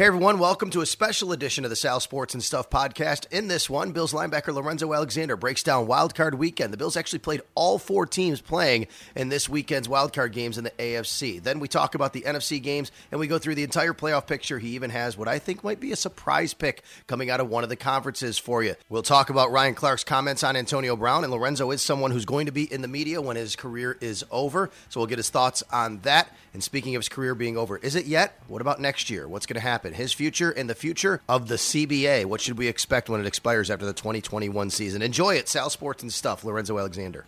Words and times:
Hey 0.00 0.06
everyone, 0.06 0.38
welcome 0.38 0.70
to 0.70 0.80
a 0.80 0.86
special 0.86 1.30
edition 1.30 1.62
of 1.64 1.68
the 1.68 1.76
Sal 1.76 2.00
Sports 2.00 2.32
and 2.32 2.42
Stuff 2.42 2.70
podcast. 2.70 3.30
In 3.30 3.48
this 3.48 3.68
one, 3.68 3.92
Bills 3.92 4.14
linebacker 4.14 4.54
Lorenzo 4.54 4.94
Alexander 4.94 5.36
breaks 5.36 5.62
down 5.62 5.86
wildcard 5.86 6.36
weekend. 6.36 6.72
The 6.72 6.78
Bills 6.78 6.96
actually 6.96 7.18
played 7.18 7.42
all 7.54 7.78
four 7.78 8.06
teams 8.06 8.40
playing 8.40 8.86
in 9.14 9.28
this 9.28 9.46
weekend's 9.46 9.88
wildcard 9.88 10.32
games 10.32 10.56
in 10.56 10.64
the 10.64 10.70
AFC. 10.70 11.42
Then 11.42 11.60
we 11.60 11.68
talk 11.68 11.94
about 11.94 12.14
the 12.14 12.22
NFC 12.22 12.62
games 12.62 12.90
and 13.10 13.20
we 13.20 13.26
go 13.26 13.38
through 13.38 13.56
the 13.56 13.62
entire 13.62 13.92
playoff 13.92 14.26
picture. 14.26 14.58
He 14.58 14.68
even 14.70 14.88
has 14.88 15.18
what 15.18 15.28
I 15.28 15.38
think 15.38 15.62
might 15.62 15.80
be 15.80 15.92
a 15.92 15.96
surprise 15.96 16.54
pick 16.54 16.82
coming 17.06 17.28
out 17.28 17.40
of 17.40 17.50
one 17.50 17.62
of 17.62 17.68
the 17.68 17.76
conferences 17.76 18.38
for 18.38 18.62
you. 18.62 18.76
We'll 18.88 19.02
talk 19.02 19.28
about 19.28 19.52
Ryan 19.52 19.74
Clark's 19.74 20.04
comments 20.04 20.42
on 20.42 20.56
Antonio 20.56 20.96
Brown, 20.96 21.24
and 21.24 21.30
Lorenzo 21.30 21.72
is 21.72 21.82
someone 21.82 22.10
who's 22.10 22.24
going 22.24 22.46
to 22.46 22.52
be 22.52 22.64
in 22.72 22.80
the 22.80 22.88
media 22.88 23.20
when 23.20 23.36
his 23.36 23.54
career 23.54 23.98
is 24.00 24.24
over. 24.30 24.70
So 24.88 24.98
we'll 24.98 25.08
get 25.08 25.18
his 25.18 25.28
thoughts 25.28 25.62
on 25.70 25.98
that. 26.04 26.34
And 26.54 26.64
speaking 26.64 26.96
of 26.96 27.00
his 27.00 27.10
career 27.10 27.34
being 27.34 27.58
over, 27.58 27.76
is 27.76 27.94
it 27.94 28.06
yet? 28.06 28.40
What 28.48 28.62
about 28.62 28.80
next 28.80 29.10
year? 29.10 29.28
What's 29.28 29.44
going 29.44 29.60
to 29.60 29.60
happen? 29.60 29.89
His 29.94 30.12
future 30.12 30.50
and 30.50 30.68
the 30.68 30.74
future 30.74 31.20
of 31.28 31.48
the 31.48 31.56
CBA. 31.56 32.24
What 32.26 32.40
should 32.40 32.58
we 32.58 32.68
expect 32.68 33.08
when 33.08 33.20
it 33.20 33.26
expires 33.26 33.70
after 33.70 33.86
the 33.86 33.92
2021 33.92 34.70
season? 34.70 35.02
Enjoy 35.02 35.34
it. 35.34 35.48
Sal 35.48 35.70
Sports 35.70 36.02
and 36.02 36.12
Stuff, 36.12 36.44
Lorenzo 36.44 36.78
Alexander. 36.78 37.24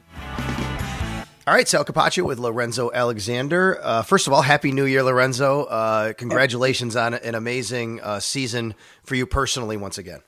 All 1.45 1.55
right, 1.55 1.67
Sal 1.67 1.85
Capaccio 1.85 2.25
with 2.25 2.39
Lorenzo 2.39 2.93
Alexander. 2.93 3.81
Uh, 3.83 4.03
first 4.03 4.29
of 4.29 4.33
all, 4.33 4.43
Happy 4.43 4.71
New 4.71 4.85
Year, 4.85 5.03
Lorenzo. 5.03 5.65
Uh, 5.65 6.13
congratulations 6.13 6.95
on 6.95 7.15
an 7.15 7.35
amazing 7.35 8.01
uh, 8.01 8.21
season 8.21 8.75
for 9.03 9.17
you 9.17 9.27
personally 9.27 9.77
once 9.77 9.99
again. 9.99 10.21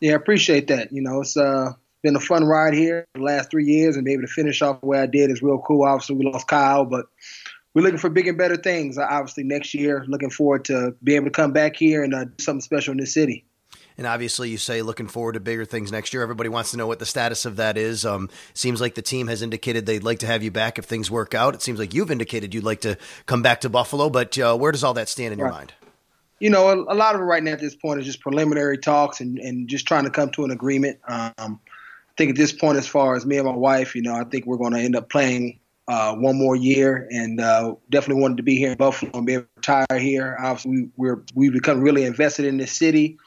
Yeah, 0.00 0.12
I 0.12 0.14
appreciate 0.14 0.68
that. 0.68 0.90
You 0.90 1.02
know, 1.02 1.20
it's 1.20 1.36
uh, 1.36 1.72
been 2.02 2.16
a 2.16 2.20
fun 2.20 2.44
ride 2.44 2.72
here 2.72 3.06
the 3.12 3.20
last 3.20 3.50
three 3.50 3.66
years, 3.66 3.96
and 3.96 4.06
be 4.06 4.14
able 4.14 4.22
to 4.22 4.28
finish 4.28 4.62
off 4.62 4.80
the 4.80 4.86
way 4.86 5.00
I 5.00 5.06
did 5.06 5.30
is 5.30 5.42
real 5.42 5.58
cool. 5.58 5.84
Obviously, 5.84 6.16
we 6.16 6.24
lost 6.24 6.48
Kyle, 6.48 6.86
but 6.86 7.06
we're 7.74 7.82
looking 7.82 7.98
for 7.98 8.10
big 8.10 8.28
and 8.28 8.36
better 8.36 8.56
things. 8.56 8.98
Obviously, 8.98 9.44
next 9.44 9.74
year, 9.74 10.04
looking 10.06 10.30
forward 10.30 10.64
to 10.66 10.94
be 11.02 11.16
able 11.16 11.26
to 11.26 11.30
come 11.30 11.52
back 11.52 11.76
here 11.76 12.02
and 12.02 12.14
uh, 12.14 12.24
do 12.24 12.32
something 12.38 12.60
special 12.60 12.92
in 12.92 12.98
this 12.98 13.14
city. 13.14 13.44
And 13.98 14.06
obviously, 14.06 14.48
you 14.48 14.58
say 14.58 14.82
looking 14.82 15.06
forward 15.06 15.34
to 15.34 15.40
bigger 15.40 15.64
things 15.64 15.92
next 15.92 16.12
year. 16.12 16.22
Everybody 16.22 16.48
wants 16.48 16.70
to 16.70 16.76
know 16.76 16.86
what 16.86 16.98
the 16.98 17.06
status 17.06 17.44
of 17.44 17.56
that 17.56 17.76
is. 17.76 18.04
Um, 18.06 18.30
seems 18.54 18.80
like 18.80 18.94
the 18.94 19.02
team 19.02 19.28
has 19.28 19.42
indicated 19.42 19.86
they'd 19.86 20.04
like 20.04 20.20
to 20.20 20.26
have 20.26 20.42
you 20.42 20.50
back 20.50 20.78
if 20.78 20.86
things 20.86 21.10
work 21.10 21.34
out. 21.34 21.54
It 21.54 21.62
seems 21.62 21.78
like 21.78 21.92
you've 21.92 22.10
indicated 22.10 22.54
you'd 22.54 22.64
like 22.64 22.80
to 22.82 22.96
come 23.26 23.42
back 23.42 23.60
to 23.62 23.68
Buffalo, 23.68 24.08
but 24.08 24.38
uh, 24.38 24.56
where 24.56 24.72
does 24.72 24.84
all 24.84 24.94
that 24.94 25.08
stand 25.08 25.34
in 25.34 25.40
right. 25.40 25.48
your 25.48 25.52
mind? 25.52 25.74
You 26.40 26.50
know, 26.50 26.68
a, 26.68 26.92
a, 26.92 26.96
lot 26.96 27.14
of 27.14 27.20
it 27.20 27.24
right 27.24 27.42
now 27.42 27.52
at 27.52 27.60
this 27.60 27.76
point 27.76 28.00
is 28.00 28.06
just 28.06 28.20
preliminary 28.20 28.78
talks 28.78 29.20
and, 29.20 29.38
and 29.38 29.68
just 29.68 29.86
trying 29.86 30.04
to 30.04 30.10
come 30.10 30.30
to 30.30 30.44
an 30.44 30.50
agreement. 30.50 30.98
Um, 31.06 31.32
I 31.38 32.14
think 32.16 32.30
at 32.30 32.36
this 32.36 32.52
point, 32.52 32.78
as 32.78 32.86
far 32.86 33.14
as 33.14 33.24
me 33.24 33.36
and 33.36 33.46
my 33.46 33.54
wife, 33.54 33.94
you 33.94 34.02
know, 34.02 34.14
I 34.14 34.24
think 34.24 34.46
we're 34.46 34.56
going 34.56 34.72
to 34.72 34.80
end 34.80 34.96
up 34.96 35.08
playing 35.08 35.60
uh, 35.92 36.14
one 36.14 36.38
more 36.38 36.56
year, 36.56 37.06
and 37.10 37.38
uh, 37.38 37.74
definitely 37.90 38.22
wanted 38.22 38.38
to 38.38 38.42
be 38.42 38.56
here 38.56 38.70
in 38.70 38.78
Buffalo 38.78 39.10
and 39.12 39.26
be 39.26 39.34
able 39.34 39.42
to 39.42 39.48
retire 39.56 39.98
here. 39.98 40.38
Obviously, 40.40 40.88
we, 40.96 41.10
are 41.10 41.22
we've 41.34 41.52
become 41.52 41.82
really 41.82 42.04
invested 42.04 42.46
in 42.46 42.56
this 42.56 42.72
city. 42.72 43.18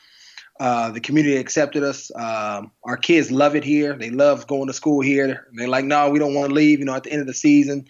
Uh, 0.59 0.89
the 0.89 0.99
community 0.99 1.37
accepted 1.37 1.83
us. 1.83 2.09
Um, 2.15 2.71
our 2.83 2.97
kids 2.97 3.29
love 3.29 3.55
it 3.55 3.63
here. 3.63 3.93
They 3.93 4.09
love 4.09 4.47
going 4.47 4.65
to 4.65 4.73
school 4.73 5.01
here. 5.01 5.45
They're 5.53 5.67
like, 5.67 5.85
no, 5.85 6.09
we 6.09 6.17
don't 6.17 6.33
want 6.33 6.49
to 6.49 6.55
leave. 6.55 6.79
You 6.79 6.85
know, 6.85 6.95
at 6.95 7.03
the 7.03 7.11
end 7.11 7.21
of 7.21 7.27
the 7.27 7.35
season. 7.35 7.85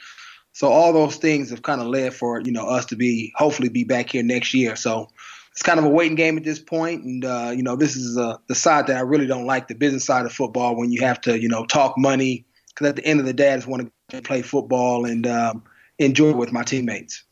So 0.52 0.68
all 0.68 0.92
those 0.92 1.16
things 1.16 1.52
have 1.52 1.62
kind 1.62 1.80
of 1.80 1.88
led 1.88 2.14
for 2.14 2.42
you 2.42 2.52
know 2.52 2.68
us 2.68 2.86
to 2.88 2.98
be 2.98 3.32
hopefully 3.38 3.70
be 3.70 3.86
back 3.86 4.10
here 4.10 4.24
next 4.24 4.54
year. 4.54 4.76
So 4.76 5.08
it's 5.54 5.64
kind 5.64 5.80
of 5.80 5.86
a 5.86 5.90
waiting 5.90 6.16
game 6.16 6.36
at 6.36 6.44
this 6.44 6.60
point. 6.60 7.02
and 7.06 7.24
uh, 7.24 7.54
you 7.56 7.64
know 7.64 7.78
this 7.78 7.96
is 7.96 8.18
uh, 8.18 8.38
the 8.48 8.56
side 8.56 8.88
that 8.88 8.98
I 8.98 9.02
really 9.02 9.28
don't 9.28 9.46
like, 9.46 9.70
the 9.70 9.76
business 9.76 10.06
side 10.06 10.26
of 10.26 10.34
football, 10.34 10.76
when 10.76 10.92
you 10.92 11.00
have 11.00 11.22
to 11.22 11.40
you 11.40 11.48
know 11.48 11.66
talk 11.66 11.98
money. 11.98 12.46
Because 12.68 12.90
at 12.90 12.98
the 12.98 13.06
end 13.06 13.22
of 13.22 13.26
the 13.26 13.32
day, 13.32 13.54
I 13.54 13.56
just 13.56 13.68
want 13.68 13.84
to 13.84 13.92
play 14.24 14.42
football 14.42 15.06
and 15.06 15.26
um, 15.28 15.64
enjoy 16.00 16.34
with 16.34 16.52
my 16.52 16.64
teammates. 16.64 17.24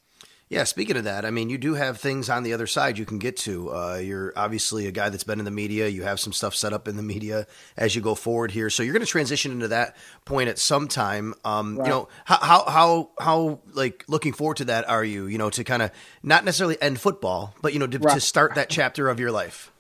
Yeah, 0.50 0.66
speaking 0.66 0.98
of 0.98 1.06
that, 1.06 1.26
I 1.26 1.32
mean, 1.32 1.50
you 1.50 1.58
do 1.58 1.74
have 1.74 2.00
things 2.00 2.30
on 2.30 2.44
the 2.44 2.54
other 2.54 2.68
side 2.68 3.00
you 3.00 3.06
can 3.06 3.18
get 3.18 3.38
to. 3.38 3.74
Uh, 3.74 3.96
you're 3.96 4.34
obviously 4.36 4.86
a 4.86 4.92
guy 4.92 5.10
that's 5.10 5.24
been 5.24 5.40
in 5.40 5.46
the 5.46 5.52
media. 5.52 5.88
You 5.88 6.04
have 6.04 6.20
some 6.20 6.32
stuff 6.32 6.54
set 6.54 6.74
up 6.74 6.88
in 6.88 6.96
the 6.96 7.02
media 7.02 7.48
as 7.76 7.96
you 7.96 8.04
go 8.04 8.14
forward 8.14 8.52
here. 8.52 8.70
So 8.70 8.84
you're 8.84 8.94
going 8.94 9.06
to 9.06 9.12
transition 9.12 9.52
into 9.52 9.70
that 9.70 9.98
point 10.26 10.50
at 10.50 10.60
some 10.60 10.88
time. 10.88 11.34
Um, 11.44 11.78
right. 11.78 11.88
You 11.88 11.92
know, 11.92 12.10
how, 12.26 12.38
how, 12.38 12.66
how, 12.66 13.10
how, 13.20 13.60
like, 13.74 14.06
looking 14.08 14.34
forward 14.34 14.58
to 14.58 14.66
that 14.66 14.88
are 14.88 15.04
you, 15.04 15.26
you 15.26 15.40
know, 15.40 15.50
to 15.50 15.64
kind 15.64 15.82
of 15.82 15.90
not 16.22 16.46
necessarily 16.46 16.80
end 16.80 17.00
football, 17.00 17.56
but, 17.64 17.74
you 17.74 17.80
know, 17.80 17.88
to, 17.88 17.98
right. 17.98 18.14
to 18.14 18.22
start 18.22 18.54
that 18.54 18.70
chapter 18.70 19.10
of 19.10 19.20
your 19.20 19.32
life? 19.32 19.72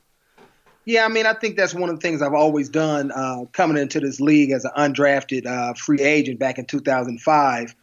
Yeah, 0.86 1.06
I 1.06 1.08
mean, 1.08 1.26
I 1.26 1.34
think 1.34 1.56
that's 1.56 1.74
one 1.74 1.90
of 1.90 1.96
the 1.96 2.02
things 2.02 2.22
I've 2.22 2.34
always 2.34 2.68
done 2.68 3.12
uh, 3.12 3.46
coming 3.54 3.78
into 3.78 4.00
this 4.00 4.20
league 4.20 4.52
as 4.52 4.66
an 4.66 4.72
undrafted 4.78 5.46
uh, 5.46 5.74
free 5.76 6.02
agent 6.02 6.40
back 6.40 6.58
in 6.58 6.66
2005. 6.66 7.76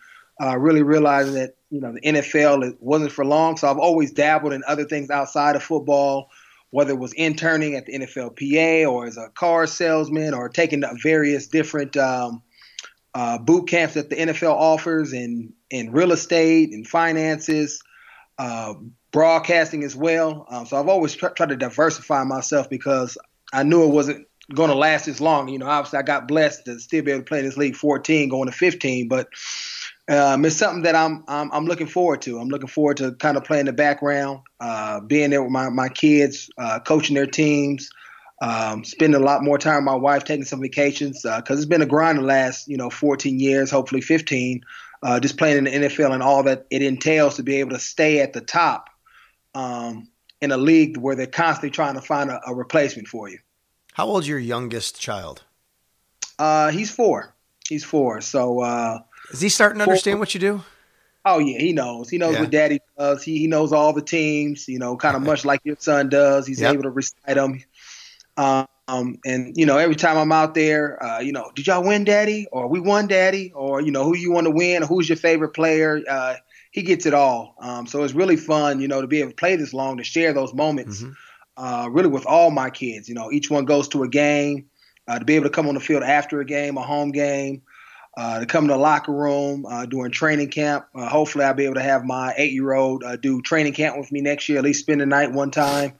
Uh, 0.43 0.57
really 0.57 0.83
realizing 0.83 1.35
that 1.35 1.55
you 1.71 1.81
know 1.81 1.93
the 1.93 2.01
NFL 2.01 2.67
it 2.67 2.77
wasn't 2.81 3.13
for 3.13 3.25
long, 3.25 3.57
so 3.57 3.71
I've 3.71 3.79
always 3.79 4.11
dabbled 4.11 4.53
in 4.53 4.63
other 4.67 4.85
things 4.85 5.11
outside 5.11 5.55
of 5.55 5.63
football, 5.63 6.31
whether 6.71 6.93
it 6.93 6.99
was 6.99 7.13
interning 7.13 7.75
at 7.75 7.87
the 7.87 7.99
NFLPA 7.99 8.91
or 8.91 9.07
as 9.07 9.19
a 9.19 9.29
car 9.29 9.67
salesman 9.67 10.33
or 10.33 10.49
taking 10.49 10.83
various 11.03 11.47
different 11.47 11.97
um, 11.97 12.43
uh, 13.15 13.39
boot 13.39 13.69
camps 13.69 13.95
that 13.95 14.09
the 14.09 14.17
NFL 14.17 14.55
offers 14.55 15.13
in 15.13 15.53
in 15.71 15.93
real 15.93 16.13
estate 16.13 16.71
and 16.73 16.87
finances. 16.87 17.83
Uh, 18.39 18.75
broadcasting 19.13 19.85
as 19.85 19.97
well. 19.97 20.47
Um, 20.49 20.67
so 20.67 20.79
I've 20.79 20.89
always 20.89 21.15
tr- 21.15 21.29
tried 21.29 21.51
to 21.51 21.57
diversify 21.57 22.25
myself 22.25 22.71
because 22.71 23.19
I 23.53 23.63
knew 23.63 23.85
it 23.85 23.89
wasn't 23.89 24.27
going 24.55 24.71
to 24.71 24.77
last 24.77 25.09
as 25.09 25.21
long. 25.21 25.49
You 25.49 25.59
know, 25.59 25.67
obviously 25.67 25.99
I 25.99 26.03
got 26.03 26.29
blessed 26.29 26.65
to 26.67 26.79
still 26.79 27.03
be 27.03 27.13
able 27.13 27.23
to 27.23 27.29
play 27.29 27.41
in 27.41 27.45
this 27.45 27.57
league 27.57 27.77
14, 27.77 28.29
going 28.29 28.47
to 28.47 28.53
15, 28.53 29.09
but 29.09 29.29
um, 30.09 30.45
it's 30.45 30.57
something 30.57 30.83
that 30.83 30.97
I'm, 30.97 31.25
I'm, 31.29 31.51
I'm 31.53 31.67
looking 31.67 31.87
forward 31.87 32.23
to. 32.23 32.39
I'm 32.39 32.49
looking 32.49 32.69
forward 32.69 32.97
to 32.99 33.13
kind 33.13 33.37
of 33.37 33.45
playing 33.45 33.67
the 33.67 33.73
background, 33.73 34.41
uh, 34.59 35.01
being 35.01 35.31
there 35.31 35.43
with 35.43 35.53
my 35.53 35.69
my 35.69 35.89
kids, 35.89 36.51
uh, 36.59 36.81
coaching 36.81 37.15
their 37.15 37.27
teams. 37.27 37.91
Um, 38.43 38.85
spending 38.85 39.21
a 39.21 39.25
lot 39.25 39.45
more 39.45 39.59
time 39.59 39.77
with 39.77 39.85
my 39.85 39.95
wife, 39.95 40.25
taking 40.25 40.47
some 40.47 40.63
vacations 40.63 41.21
because 41.23 41.51
uh, 41.51 41.55
it's 41.55 41.67
been 41.67 41.83
a 41.83 41.87
grind 41.87 42.19
the 42.19 42.23
last 42.23 42.69
you 42.69 42.77
know 42.77 42.89
14 42.89 43.39
years, 43.39 43.71
hopefully 43.71 44.01
15. 44.01 44.63
Uh, 45.03 45.21
just 45.21 45.37
playing 45.37 45.59
in 45.59 45.65
the 45.65 45.71
NFL 45.71 46.13
and 46.13 46.23
all 46.23 46.43
that 46.43 46.67
it 46.71 46.83
entails 46.83 47.37
to 47.37 47.43
be 47.43 47.57
able 47.57 47.71
to 47.71 47.79
stay 47.79 48.21
at 48.21 48.33
the 48.33 48.41
top 48.41 48.90
um, 49.55 50.09
in 50.41 50.53
a 50.53 50.57
league 50.57 50.97
where 50.97 51.15
they're 51.17 51.27
constantly 51.27 51.71
trying 51.71 51.95
to 51.95 52.01
find 52.01 52.31
a, 52.31 52.41
a 52.47 52.55
replacement 52.55 53.09
for 53.09 53.29
you. 53.29 53.39
How 53.93 54.07
old's 54.07 54.29
your 54.29 54.39
youngest 54.39 55.01
child? 55.01 55.43
Uh, 56.39 56.71
he's 56.71 56.91
four. 56.91 57.35
He's 57.69 57.85
four. 57.85 58.21
So 58.21 58.61
uh, 58.61 59.01
is 59.31 59.41
he 59.41 59.49
starting 59.49 59.79
to 59.79 59.85
four, 59.85 59.93
understand 59.93 60.21
what 60.21 60.35
you 60.35 60.41
do? 60.41 60.63
Oh 61.25 61.39
yeah, 61.39 61.59
he 61.59 61.73
knows. 61.73 62.09
He 62.09 62.19
knows 62.19 62.35
yeah. 62.35 62.41
what 62.41 62.51
Daddy 62.51 62.81
does. 62.99 63.23
He 63.23 63.39
he 63.39 63.47
knows 63.47 63.73
all 63.73 63.93
the 63.93 64.03
teams. 64.03 64.67
You 64.69 64.79
know, 64.79 64.97
kind 64.97 65.17
of 65.17 65.23
much 65.23 65.45
like 65.45 65.61
your 65.65 65.77
son 65.79 66.09
does. 66.09 66.47
He's 66.47 66.61
yep. 66.61 66.73
able 66.73 66.85
to 66.85 66.91
recite 66.91 67.35
them. 67.35 67.63
Um, 68.37 69.19
and 69.25 69.57
you 69.57 69.67
know, 69.67 69.77
every 69.77 69.97
time 69.97 70.17
I'm 70.17 70.33
out 70.33 70.55
there, 70.55 71.03
uh, 71.03 71.21
you 71.21 71.33
know, 71.33 71.51
did 71.55 71.67
y'all 71.67 71.87
win, 71.87 72.05
Daddy? 72.05 72.47
Or 72.51 72.69
we 72.69 72.81
won, 72.81 73.07
Daddy? 73.07 73.53
Or 73.55 73.81
you 73.81 73.93
know, 73.93 74.05
who 74.05 74.17
you 74.17 74.33
want 74.33 74.47
to 74.47 74.51
win? 74.51 74.83
Or 74.83 74.87
who's 74.87 75.09
your 75.09 75.17
favorite 75.17 75.51
player? 75.51 76.01
Uh, 76.09 76.35
he 76.71 76.83
gets 76.83 77.07
it 77.07 77.15
all. 77.15 77.55
Um, 77.61 77.87
so 77.87 78.03
it's 78.05 78.15
really 78.15 78.37
fun, 78.37 78.81
you 78.81 78.89
know, 78.89 79.01
to 79.01 79.07
be 79.07 79.21
able 79.21 79.31
to 79.31 79.37
play 79.37 79.57
this 79.57 79.75
long, 79.75 79.97
to 79.97 80.05
share 80.05 80.33
those 80.33 80.55
moments, 80.55 81.03
mm-hmm. 81.03 81.13
uh, 81.57 81.89
really 81.89 82.09
with 82.09 82.27
all 82.27 82.51
my 82.51 82.71
kids. 82.71 83.09
You 83.09 83.15
know, 83.15 83.31
each 83.33 83.51
one 83.51 83.65
goes 83.65 83.89
to 83.89 84.05
a 84.05 84.09
game, 84.09 84.67
uh, 85.09 85.19
to 85.19 85.25
be 85.25 85.35
able 85.35 85.47
to 85.47 85.51
come 85.51 85.67
on 85.67 85.75
the 85.75 85.81
field 85.81 86.03
after 86.03 86.41
a 86.41 86.45
game, 86.45 86.77
a 86.77 86.83
home 86.83 87.11
game, 87.11 87.63
uh, 88.17 88.41
to 88.41 88.47
come 88.47 88.69
to 88.69 88.75
the 88.75 88.79
locker 88.79 89.13
room 89.13 89.67
uh, 89.67 89.87
during 89.87 90.13
training 90.13 90.51
camp. 90.51 90.87
Uh, 90.95 91.09
hopefully, 91.09 91.45
I'll 91.45 91.55
be 91.55 91.65
able 91.65 91.75
to 91.75 91.83
have 91.83 92.05
my 92.05 92.35
eight-year-old 92.37 93.03
uh, 93.03 93.17
do 93.17 93.43
training 93.43 93.73
camp 93.73 93.99
with 93.99 94.13
me 94.13 94.21
next 94.21 94.49
year, 94.49 94.59
at 94.59 94.65
least 94.65 94.81
spend 94.81 95.01
the 95.01 95.07
night 95.07 95.33
one 95.33 95.51
time. 95.51 95.95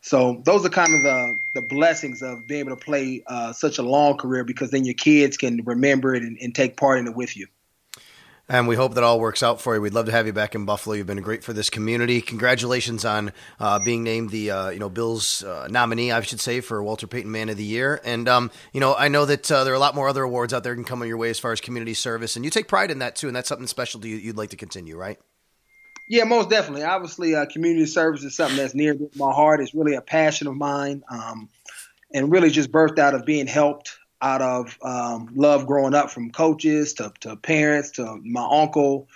So 0.00 0.42
those 0.44 0.66
are 0.66 0.68
kind 0.68 0.94
of 0.94 1.02
the 1.02 1.38
the 1.54 1.62
blessings 1.62 2.22
of 2.22 2.46
being 2.46 2.66
able 2.66 2.76
to 2.76 2.84
play 2.84 3.24
such 3.52 3.78
a 3.78 3.82
long 3.82 4.18
career 4.18 4.44
because 4.44 4.70
then 4.70 4.84
your 4.84 4.94
kids 4.94 5.38
can 5.38 5.64
remember 5.64 6.14
it 6.14 6.22
and, 6.22 6.36
and 6.42 6.54
take 6.54 6.76
part 6.76 6.98
in 6.98 7.06
it 7.06 7.16
with 7.16 7.36
you. 7.38 7.46
And 8.46 8.68
we 8.68 8.76
hope 8.76 8.94
that 8.94 9.04
all 9.04 9.20
works 9.20 9.42
out 9.42 9.62
for 9.62 9.74
you. 9.74 9.80
We'd 9.80 9.94
love 9.94 10.04
to 10.04 10.12
have 10.12 10.26
you 10.26 10.32
back 10.34 10.54
in 10.54 10.66
Buffalo. 10.66 10.94
You've 10.94 11.06
been 11.06 11.22
great 11.22 11.42
for 11.42 11.54
this 11.54 11.70
community. 11.70 12.20
Congratulations 12.20 13.02
on 13.06 13.32
uh, 13.58 13.78
being 13.78 14.02
named 14.02 14.30
the 14.30 14.50
uh, 14.50 14.68
you 14.68 14.78
know 14.78 14.90
Bills 14.90 15.42
uh, 15.42 15.66
nominee, 15.70 16.12
I 16.12 16.20
should 16.20 16.40
say, 16.40 16.60
for 16.60 16.82
Walter 16.82 17.06
Payton 17.06 17.30
Man 17.30 17.48
of 17.48 17.56
the 17.56 17.64
Year. 17.64 18.02
And 18.04 18.28
um, 18.28 18.50
you 18.74 18.80
know, 18.80 18.94
I 18.94 19.08
know 19.08 19.24
that 19.24 19.50
uh, 19.50 19.64
there 19.64 19.72
are 19.72 19.76
a 19.76 19.80
lot 19.80 19.94
more 19.94 20.08
other 20.08 20.22
awards 20.22 20.52
out 20.52 20.62
there 20.62 20.74
can 20.74 20.84
come 20.84 21.02
your 21.04 21.16
way 21.16 21.30
as 21.30 21.38
far 21.38 21.52
as 21.52 21.60
community 21.62 21.94
service, 21.94 22.36
and 22.36 22.44
you 22.44 22.50
take 22.50 22.68
pride 22.68 22.90
in 22.90 22.98
that 22.98 23.16
too. 23.16 23.28
And 23.28 23.36
that's 23.36 23.48
something 23.48 23.66
special 23.66 24.00
to 24.00 24.08
you. 24.08 24.16
You'd 24.16 24.36
like 24.36 24.50
to 24.50 24.56
continue, 24.56 24.96
right? 24.96 25.18
Yeah, 26.06 26.24
most 26.24 26.50
definitely. 26.50 26.82
Obviously, 26.82 27.34
uh, 27.34 27.46
community 27.46 27.86
service 27.86 28.24
is 28.24 28.36
something 28.36 28.58
that's 28.58 28.74
near 28.74 28.94
my 29.16 29.32
heart. 29.32 29.62
It's 29.62 29.74
really 29.74 29.94
a 29.94 30.02
passion 30.02 30.48
of 30.48 30.54
mine, 30.54 31.02
um, 31.10 31.48
and 32.12 32.30
really 32.30 32.50
just 32.50 32.70
birthed 32.70 32.98
out 32.98 33.14
of 33.14 33.24
being 33.24 33.46
helped 33.46 33.96
out 34.24 34.40
of 34.40 34.78
um, 34.82 35.28
love 35.34 35.66
growing 35.66 35.94
up 35.94 36.10
from 36.10 36.30
coaches 36.30 36.94
to, 36.94 37.12
to 37.20 37.36
parents 37.36 37.90
to 37.92 38.18
my 38.24 38.46
uncle. 38.50 39.06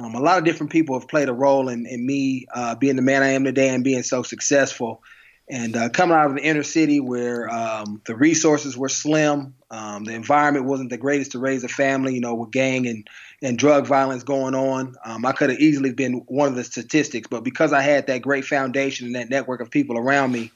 Um, 0.00 0.14
a 0.14 0.20
lot 0.20 0.38
of 0.38 0.44
different 0.44 0.70
people 0.70 0.98
have 0.98 1.08
played 1.08 1.28
a 1.28 1.32
role 1.32 1.68
in, 1.68 1.86
in 1.86 2.04
me 2.06 2.46
uh, 2.54 2.74
being 2.74 2.96
the 2.96 3.02
man 3.02 3.22
I 3.22 3.30
am 3.30 3.44
today 3.44 3.70
and 3.70 3.82
being 3.82 4.02
so 4.02 4.22
successful. 4.22 5.02
And 5.48 5.74
uh, 5.74 5.88
coming 5.88 6.16
out 6.16 6.30
of 6.30 6.36
the 6.36 6.42
inner 6.42 6.62
city 6.62 7.00
where 7.00 7.50
um, 7.50 8.00
the 8.06 8.14
resources 8.14 8.76
were 8.76 8.88
slim, 8.88 9.54
um, 9.70 10.04
the 10.04 10.14
environment 10.14 10.66
wasn't 10.66 10.90
the 10.90 10.98
greatest 10.98 11.32
to 11.32 11.38
raise 11.38 11.64
a 11.64 11.68
family, 11.68 12.14
you 12.14 12.20
know, 12.20 12.34
with 12.34 12.50
gang 12.50 12.86
and 12.86 13.08
and 13.42 13.58
drug 13.58 13.86
violence 13.86 14.22
going 14.22 14.54
on. 14.54 14.94
Um, 15.04 15.26
I 15.26 15.32
could 15.32 15.50
have 15.50 15.58
easily 15.58 15.92
been 15.92 16.22
one 16.28 16.48
of 16.48 16.54
the 16.54 16.62
statistics, 16.62 17.26
but 17.28 17.42
because 17.42 17.72
I 17.72 17.82
had 17.82 18.06
that 18.06 18.22
great 18.22 18.44
foundation 18.44 19.06
and 19.06 19.16
that 19.16 19.30
network 19.30 19.60
of 19.60 19.70
people 19.70 19.98
around 19.98 20.30
me, 20.30 20.52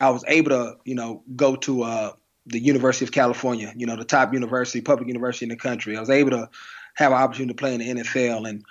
I 0.00 0.10
was 0.10 0.24
able 0.26 0.50
to, 0.50 0.76
you 0.84 0.96
know, 0.96 1.22
go 1.36 1.54
to 1.56 1.82
uh, 1.84 2.12
the 2.46 2.60
University 2.60 3.04
of 3.04 3.12
California, 3.12 3.72
you 3.76 3.86
know, 3.86 3.96
the 3.96 4.04
top 4.04 4.32
university, 4.32 4.80
public 4.80 5.08
university 5.08 5.44
in 5.44 5.50
the 5.50 5.56
country. 5.56 5.96
I 5.96 6.00
was 6.00 6.10
able 6.10 6.30
to 6.30 6.48
have 6.94 7.12
an 7.12 7.18
opportunity 7.18 7.52
to 7.52 7.58
play 7.58 7.74
in 7.74 7.80
the 7.80 8.02
NFL. 8.02 8.48
And 8.48 8.64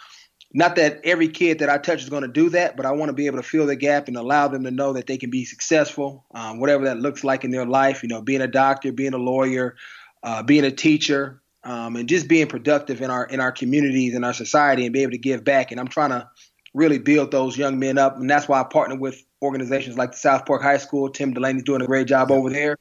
not 0.53 0.77
that 0.77 1.01
every 1.03 1.27
kid 1.27 1.59
that 1.59 1.69
I 1.69 1.77
touch 1.77 2.01
is 2.01 2.09
going 2.09 2.23
to 2.23 2.29
do 2.29 2.49
that, 2.49 2.77
but 2.77 2.85
I 2.85 2.91
want 2.91 3.09
to 3.09 3.13
be 3.13 3.27
able 3.27 3.37
to 3.37 3.43
fill 3.43 3.65
the 3.65 3.75
gap 3.75 4.07
and 4.07 4.15
allow 4.15 4.47
them 4.47 4.63
to 4.63 4.71
know 4.71 4.93
that 4.93 5.07
they 5.07 5.17
can 5.17 5.29
be 5.29 5.43
successful, 5.43 6.25
um, 6.33 6.59
whatever 6.59 6.85
that 6.85 6.99
looks 6.99 7.23
like 7.23 7.43
in 7.43 7.51
their 7.51 7.65
life. 7.65 8.01
You 8.01 8.09
know, 8.09 8.21
being 8.21 8.41
a 8.41 8.47
doctor, 8.47 8.93
being 8.93 9.13
a 9.13 9.17
lawyer, 9.17 9.75
uh, 10.23 10.41
being 10.43 10.63
a 10.63 10.71
teacher, 10.71 11.41
um, 11.65 11.97
and 11.97 12.07
just 12.07 12.29
being 12.29 12.47
productive 12.47 13.01
in 13.01 13.11
our 13.11 13.25
in 13.25 13.41
our 13.41 13.51
communities 13.51 14.15
and 14.15 14.23
our 14.23 14.33
society, 14.33 14.85
and 14.85 14.93
be 14.93 15.01
able 15.01 15.11
to 15.11 15.17
give 15.17 15.43
back. 15.43 15.71
And 15.71 15.79
I'm 15.79 15.89
trying 15.89 16.11
to 16.11 16.29
really 16.73 16.99
build 16.99 17.31
those 17.31 17.57
young 17.57 17.77
men 17.77 17.97
up, 17.97 18.15
and 18.15 18.29
that's 18.29 18.47
why 18.47 18.61
I 18.61 18.63
partner 18.63 18.95
with 18.95 19.21
organizations 19.41 19.97
like 19.97 20.13
the 20.13 20.17
South 20.17 20.45
Park 20.45 20.61
High 20.61 20.77
School. 20.77 21.09
Tim 21.09 21.33
Delaney's 21.33 21.63
doing 21.63 21.81
a 21.81 21.85
great 21.85 22.07
job 22.07 22.31
over 22.31 22.49
there 22.49 22.77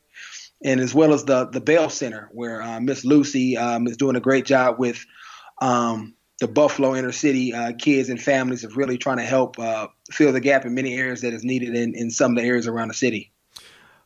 and 0.65 0.81
as 0.81 0.95
well 0.95 1.13
as 1.13 1.25
the 1.25 1.47
the 1.47 1.61
Belle 1.61 1.91
Center, 1.91 2.29
where 2.33 2.63
uh, 2.63 2.81
Miss 2.81 3.05
Lucy 3.05 3.57
um, 3.57 3.87
is 3.87 3.97
doing 3.97 4.17
a 4.17 4.21
great 4.21 4.47
job 4.47 4.77
with 4.79 5.05
um, 5.61 6.15
the 6.41 6.49
Buffalo 6.49 6.97
inner 6.97 7.13
city 7.13 7.53
uh, 7.53 7.73
kids 7.79 8.09
and 8.09 8.21
families 8.21 8.65
of 8.65 8.77
really 8.77 8.99
trying 8.99 9.19
to 9.19 9.25
help 9.25 9.59
uh, 9.59 9.87
fill 10.11 10.33
the 10.33 10.41
gap 10.41 10.65
in 10.65 10.75
many 10.75 10.95
areas 10.95 11.21
that 11.21 11.33
is 11.33 11.45
needed 11.45 11.75
in, 11.77 11.95
in 11.95 12.11
some 12.11 12.33
of 12.33 12.37
the 12.39 12.49
areas 12.49 12.67
around 12.67 12.89
the 12.89 12.95
city. 12.95 13.33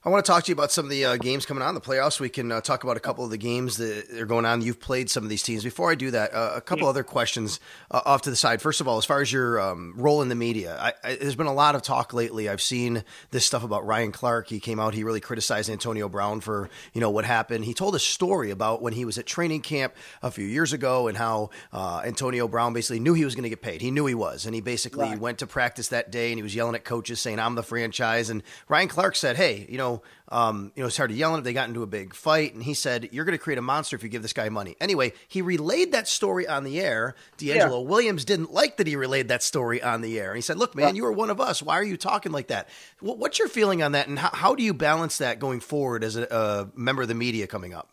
I 0.09 0.11
want 0.11 0.25
to 0.25 0.33
talk 0.33 0.45
to 0.45 0.49
you 0.49 0.55
about 0.55 0.73
some 0.73 0.87
of 0.87 0.91
the 0.91 1.05
uh, 1.05 1.17
games 1.19 1.45
coming 1.45 1.63
on 1.63 1.75
the 1.75 1.83
playoffs. 1.83 2.19
We 2.19 2.31
can 2.31 2.51
uh, 2.51 2.63
talk 2.63 2.83
about 2.83 2.97
a 2.97 3.01
couple 3.01 3.27
of 3.27 3.31
the 3.31 3.37
games 3.37 3.77
that 3.77 4.11
are 4.19 4.25
going 4.25 4.47
on. 4.47 4.63
You've 4.63 4.81
played 4.81 5.11
some 5.11 5.23
of 5.23 5.29
these 5.29 5.43
teams. 5.43 5.63
Before 5.63 5.91
I 5.91 5.97
do 5.97 6.11
that, 6.13 6.33
uh, 6.33 6.53
a 6.57 6.63
couple 6.63 6.89
other 6.89 7.05
questions 7.05 7.61
uh, 7.91 8.01
off 8.07 8.23
to 8.23 8.31
the 8.31 8.37
side. 8.37 8.63
First 8.63 8.81
of 8.81 8.89
all, 8.89 8.97
as 8.97 9.05
far 9.05 9.21
as 9.21 9.31
your 9.31 9.61
um, 9.61 9.93
role 9.99 10.23
in 10.23 10.31
the 10.31 10.35
media, 10.35 10.79
I, 10.81 10.95
I, 11.05 11.17
there's 11.17 11.37
been 11.37 11.47
a 11.47 11.53
lot 11.53 11.75
of 11.75 11.83
talk 11.83 12.15
lately. 12.15 12.49
I've 12.49 12.63
seen 12.63 13.05
this 13.33 13.45
stuff 13.45 13.63
about 13.63 13.85
Ryan 13.85 14.11
Clark. 14.11 14.49
He 14.49 14.61
came 14.61 14.81
out. 14.81 14.95
He 14.95 15.05
really 15.05 15.21
criticized 15.21 15.69
Antonio 15.69 16.09
Brown 16.09 16.41
for 16.41 16.71
you 16.95 17.03
know 17.03 17.11
what 17.11 17.27
happened. 17.27 17.67
He 17.67 17.75
told 17.75 17.95
a 17.95 17.99
story 17.99 18.51
about 18.51 18.81
when 18.81 18.95
he 18.95 19.05
was 19.05 19.19
at 19.19 19.27
training 19.27 19.61
camp 19.61 19.93
a 20.23 20.31
few 20.31 20.47
years 20.47 20.73
ago 20.73 21.09
and 21.09 21.19
how 21.19 21.51
uh, 21.71 22.01
Antonio 22.03 22.49
Brown 22.49 22.73
basically 22.73 23.01
knew 23.01 23.13
he 23.13 23.27
was 23.27 23.35
going 23.35 23.43
to 23.43 23.51
get 23.51 23.61
paid. 23.61 23.83
He 23.83 23.91
knew 23.91 24.07
he 24.07 24.15
was, 24.15 24.47
and 24.47 24.55
he 24.55 24.63
basically 24.63 25.11
right. 25.11 25.21
went 25.21 25.41
to 25.41 25.47
practice 25.47 25.89
that 25.89 26.11
day 26.11 26.31
and 26.31 26.39
he 26.39 26.43
was 26.43 26.55
yelling 26.55 26.77
at 26.77 26.85
coaches 26.85 27.21
saying, 27.21 27.39
"I'm 27.39 27.57
the 27.57 27.63
franchise." 27.63 28.31
And 28.31 28.43
Ryan 28.69 28.89
Clark 28.89 29.17
said, 29.17 29.37
"Hey, 29.37 29.67
you 29.69 29.77
know." 29.77 29.98
Um, 30.29 30.73
you 30.75 30.83
know, 30.83 30.89
started 30.89 31.17
yelling. 31.17 31.43
They 31.43 31.53
got 31.53 31.69
into 31.69 31.83
a 31.83 31.87
big 31.87 32.15
fight, 32.15 32.55
and 32.55 32.63
he 32.63 32.75
said, 32.75 33.09
"You're 33.13 33.25
going 33.25 33.37
to 33.37 33.43
create 33.43 33.59
a 33.59 33.63
monster 33.63 33.97
if 33.97 34.03
you 34.03 34.09
give 34.09 34.23
this 34.23 34.33
guy 34.33 34.49
money." 34.49 34.77
Anyway, 34.81 35.13
he 35.27 35.43
relayed 35.43 35.93
that 35.93 36.09
story 36.09 36.47
on 36.47 36.65
the 36.65 36.81
air. 36.81 37.15
DeAngelo 37.39 37.83
yeah. 37.83 37.89
Williams 37.89 38.25
didn't 38.25 38.53
like 38.53 38.77
that 38.77 38.87
he 38.87 38.97
relayed 38.97 39.29
that 39.29 39.43
story 39.43 39.83
on 39.83 40.01
the 40.01 40.19
air, 40.19 40.29
and 40.29 40.37
he 40.37 40.43
said, 40.43 40.59
"Look, 40.59 40.75
man, 40.75 40.97
you 40.97 41.05
are 41.07 41.13
one 41.13 41.31
of 41.31 41.41
us. 41.41 41.63
Why 41.63 41.75
are 41.75 41.85
you 41.85 41.97
talking 41.97 42.33
like 42.33 42.49
that? 42.49 42.69
What's 43.01 43.39
your 43.39 43.49
feeling 43.49 43.83
on 43.83 43.93
that, 43.93 44.09
and 44.09 44.19
how, 44.19 44.31
how 44.33 44.55
do 44.55 44.63
you 44.63 44.75
balance 44.75 45.19
that 45.19 45.39
going 45.39 45.61
forward 45.61 46.05
as 46.05 46.17
a, 46.17 46.25
a 46.25 46.79
member 46.79 47.03
of 47.03 47.09
the 47.09 47.15
media 47.15 47.47
coming 47.47 47.75
up?" 47.75 47.91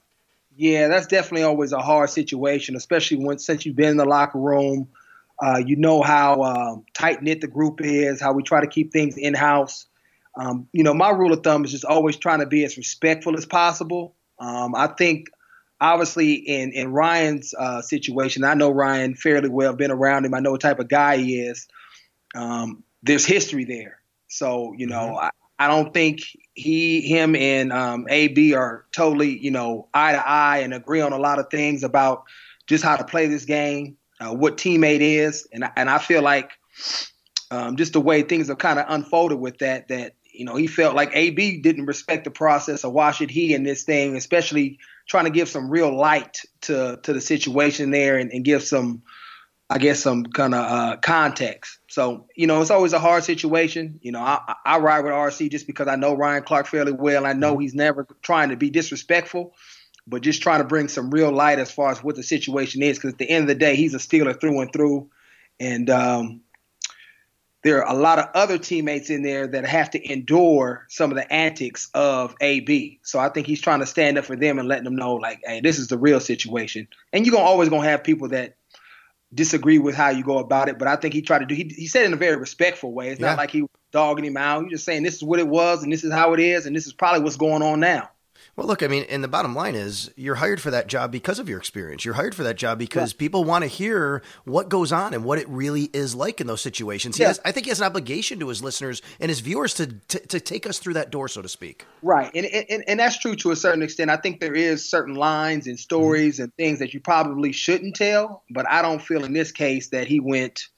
Yeah, 0.57 0.87
that's 0.87 1.07
definitely 1.07 1.43
always 1.43 1.73
a 1.73 1.79
hard 1.79 2.09
situation, 2.09 2.75
especially 2.75 3.17
when 3.17 3.39
since 3.39 3.65
you've 3.65 3.75
been 3.75 3.89
in 3.89 3.97
the 3.97 4.05
locker 4.05 4.39
room. 4.39 4.87
Uh, 5.41 5.57
you 5.57 5.75
know 5.75 6.01
how 6.01 6.43
um, 6.43 6.85
tight 6.93 7.21
knit 7.21 7.41
the 7.41 7.47
group 7.47 7.81
is, 7.81 8.21
how 8.21 8.31
we 8.31 8.41
try 8.41 8.61
to 8.61 8.67
keep 8.67 8.93
things 8.93 9.17
in 9.17 9.33
house. 9.33 9.85
Um, 10.37 10.67
you 10.73 10.83
know, 10.83 10.93
my 10.93 11.09
rule 11.09 11.33
of 11.33 11.43
thumb 11.43 11.63
is 11.63 11.71
just 11.71 11.85
always 11.85 12.17
trying 12.17 12.39
to 12.39 12.45
be 12.45 12.65
as 12.65 12.77
respectful 12.77 13.37
as 13.37 13.45
possible. 13.45 14.15
Um, 14.39 14.75
I 14.75 14.87
think, 14.87 15.29
obviously, 15.79 16.33
in 16.33 16.71
in 16.73 16.91
Ryan's 16.91 17.53
uh, 17.57 17.81
situation, 17.81 18.43
I 18.43 18.53
know 18.53 18.69
Ryan 18.69 19.15
fairly 19.15 19.49
well. 19.49 19.73
Been 19.73 19.91
around 19.91 20.25
him. 20.25 20.33
I 20.33 20.39
know 20.39 20.51
what 20.51 20.61
type 20.61 20.79
of 20.79 20.89
guy 20.89 21.17
he 21.17 21.39
is. 21.39 21.67
Um, 22.33 22.83
there's 23.01 23.25
history 23.25 23.63
there, 23.63 23.99
so 24.27 24.73
you 24.77 24.87
know, 24.87 25.15
mm-hmm. 25.15 25.25
I, 25.25 25.29
I 25.57 25.67
don't 25.67 25.93
think 25.93 26.21
he, 26.53 27.01
him, 27.01 27.35
and 27.35 27.71
um, 27.71 28.07
AB 28.09 28.53
are 28.55 28.85
totally, 28.91 29.37
you 29.37 29.51
know, 29.51 29.87
eye 29.93 30.11
to 30.11 30.27
eye 30.27 30.57
and 30.59 30.73
agree 30.73 31.01
on 31.01 31.13
a 31.13 31.17
lot 31.17 31.39
of 31.39 31.49
things 31.49 31.83
about 31.83 32.23
just 32.67 32.83
how 32.83 32.97
to 32.97 33.05
play 33.05 33.27
this 33.27 33.45
game, 33.45 33.95
uh, 34.19 34.33
what 34.33 34.57
teammate 34.57 34.99
is, 34.99 35.47
and 35.53 35.63
and 35.77 35.89
I 35.89 35.99
feel 35.99 36.21
like 36.21 36.51
um, 37.51 37.77
just 37.77 37.93
the 37.93 38.01
way 38.01 38.21
things 38.21 38.47
have 38.47 38.57
kind 38.57 38.79
of 38.79 38.85
unfolded 38.89 39.39
with 39.39 39.59
that, 39.59 39.87
that 39.87 40.14
you 40.37 40.45
know, 40.45 40.55
he 40.55 40.67
felt 40.67 40.95
like 40.95 41.11
AB 41.13 41.61
didn't 41.61 41.85
respect 41.85 42.23
the 42.23 42.31
process, 42.31 42.83
or 42.83 42.91
why 42.91 43.11
should 43.11 43.31
he 43.31 43.53
in 43.53 43.63
this 43.63 43.83
thing, 43.83 44.15
especially 44.15 44.79
trying 45.07 45.25
to 45.25 45.31
give 45.31 45.49
some 45.49 45.69
real 45.69 45.95
light 45.95 46.41
to 46.61 46.99
to 47.03 47.13
the 47.13 47.21
situation 47.21 47.91
there 47.91 48.17
and, 48.17 48.31
and 48.31 48.43
give 48.43 48.63
some, 48.63 49.03
I 49.69 49.77
guess, 49.77 49.99
some 49.99 50.25
kind 50.25 50.53
of 50.53 50.71
uh, 50.71 50.97
context. 50.97 51.79
So, 51.89 52.27
you 52.35 52.47
know, 52.47 52.61
it's 52.61 52.71
always 52.71 52.93
a 52.93 52.99
hard 52.99 53.23
situation. 53.23 53.99
You 54.01 54.11
know, 54.11 54.21
I, 54.21 54.55
I 54.65 54.79
ride 54.79 55.03
with 55.03 55.13
RC 55.13 55.51
just 55.51 55.67
because 55.67 55.87
I 55.87 55.95
know 55.95 56.15
Ryan 56.15 56.43
Clark 56.43 56.67
fairly 56.67 56.91
well. 56.91 57.25
I 57.25 57.33
know 57.33 57.57
he's 57.57 57.75
never 57.75 58.07
trying 58.21 58.49
to 58.49 58.57
be 58.57 58.69
disrespectful, 58.69 59.53
but 60.07 60.21
just 60.21 60.41
trying 60.41 60.59
to 60.59 60.67
bring 60.67 60.87
some 60.87 61.09
real 61.11 61.31
light 61.31 61.59
as 61.59 61.71
far 61.71 61.91
as 61.91 62.03
what 62.03 62.15
the 62.15 62.23
situation 62.23 62.83
is. 62.83 62.97
Because 62.97 63.13
at 63.13 63.19
the 63.19 63.29
end 63.29 63.43
of 63.43 63.47
the 63.47 63.55
day, 63.55 63.75
he's 63.75 63.93
a 63.93 63.99
Steeler 63.99 64.39
through 64.39 64.61
and 64.61 64.73
through. 64.73 65.09
And 65.59 65.89
um, 65.89 66.41
there 67.65 67.83
are 67.83 67.91
a 67.91 67.97
lot 67.97 68.19
of 68.19 68.29
other 68.35 68.59
teammates 68.59 69.09
in 69.09 69.23
there 69.23 69.47
that 69.47 69.65
have 69.65 69.89
to 69.89 70.11
endure 70.11 70.85
some 70.87 71.09
of 71.09 71.17
the 71.17 71.33
antics 71.33 71.89
of 71.95 72.35
AB. 72.39 72.99
So 73.01 73.17
I 73.17 73.29
think 73.29 73.47
he's 73.47 73.59
trying 73.59 73.79
to 73.79 73.87
stand 73.87 74.19
up 74.19 74.25
for 74.25 74.35
them 74.35 74.59
and 74.59 74.67
letting 74.67 74.83
them 74.83 74.95
know, 74.95 75.15
like, 75.15 75.41
hey, 75.43 75.61
this 75.61 75.79
is 75.79 75.87
the 75.87 75.97
real 75.97 76.19
situation. 76.19 76.87
And 77.11 77.25
you're 77.25 77.33
gonna 77.33 77.43
always 77.43 77.69
gonna 77.69 77.89
have 77.89 78.03
people 78.03 78.27
that 78.29 78.57
disagree 79.33 79.79
with 79.79 79.95
how 79.95 80.09
you 80.09 80.23
go 80.23 80.37
about 80.37 80.69
it. 80.69 80.77
But 80.77 80.87
I 80.87 80.95
think 80.95 81.15
he 81.15 81.23
tried 81.23 81.39
to 81.39 81.47
do. 81.47 81.55
He, 81.55 81.63
he 81.75 81.87
said 81.87 82.03
it 82.03 82.05
in 82.05 82.13
a 82.13 82.17
very 82.17 82.37
respectful 82.37 82.93
way. 82.93 83.09
It's 83.09 83.19
yeah. 83.19 83.29
not 83.29 83.39
like 83.39 83.49
he 83.49 83.63
was 83.63 83.71
dogging 83.91 84.25
him 84.25 84.37
out. 84.37 84.61
He's 84.65 84.73
just 84.73 84.85
saying 84.85 85.01
this 85.01 85.15
is 85.15 85.23
what 85.23 85.39
it 85.39 85.47
was, 85.47 85.81
and 85.81 85.91
this 85.91 86.03
is 86.03 86.13
how 86.13 86.33
it 86.33 86.39
is, 86.39 86.67
and 86.67 86.75
this 86.75 86.85
is 86.85 86.93
probably 86.93 87.23
what's 87.23 87.35
going 87.35 87.63
on 87.63 87.79
now. 87.79 88.11
Well, 88.55 88.67
look, 88.67 88.83
I 88.83 88.87
mean, 88.87 89.05
and 89.09 89.21
the 89.21 89.27
bottom 89.27 89.53
line 89.53 89.75
is 89.75 90.09
you're 90.15 90.35
hired 90.35 90.61
for 90.61 90.71
that 90.71 90.87
job 90.87 91.11
because 91.11 91.39
of 91.39 91.49
your 91.49 91.57
experience. 91.57 92.05
You're 92.05 92.13
hired 92.13 92.33
for 92.33 92.43
that 92.43 92.55
job 92.55 92.79
because 92.79 93.11
yeah. 93.11 93.17
people 93.17 93.43
want 93.43 93.63
to 93.63 93.67
hear 93.67 94.21
what 94.45 94.69
goes 94.69 94.93
on 94.93 95.13
and 95.13 95.25
what 95.25 95.39
it 95.39 95.49
really 95.49 95.89
is 95.91 96.15
like 96.15 96.39
in 96.39 96.47
those 96.47 96.61
situations. 96.61 97.19
Yeah. 97.19 97.27
Has, 97.27 97.41
I 97.43 97.51
think 97.51 97.65
he 97.65 97.69
has 97.69 97.81
an 97.81 97.85
obligation 97.85 98.39
to 98.39 98.47
his 98.47 98.63
listeners 98.63 99.01
and 99.19 99.27
his 99.27 99.41
viewers 99.41 99.73
to, 99.73 99.87
to, 99.87 100.19
to 100.27 100.39
take 100.39 100.65
us 100.65 100.79
through 100.79 100.93
that 100.93 101.11
door, 101.11 101.27
so 101.27 101.41
to 101.41 101.49
speak. 101.49 101.85
Right. 102.01 102.31
And, 102.33 102.45
and, 102.45 102.83
and 102.87 102.99
that's 102.99 103.19
true 103.19 103.35
to 103.35 103.51
a 103.51 103.57
certain 103.57 103.83
extent. 103.83 104.09
I 104.09 104.15
think 104.15 104.39
there 104.39 104.55
is 104.55 104.89
certain 104.89 105.15
lines 105.15 105.67
and 105.67 105.77
stories 105.77 106.35
mm-hmm. 106.35 106.43
and 106.43 106.55
things 106.55 106.79
that 106.79 106.93
you 106.93 107.01
probably 107.01 107.51
shouldn't 107.51 107.97
tell, 107.97 108.43
but 108.49 108.65
I 108.69 108.81
don't 108.81 109.01
feel 109.01 109.25
in 109.25 109.33
this 109.33 109.51
case 109.51 109.89
that 109.89 110.07
he 110.07 110.21
went, 110.21 110.69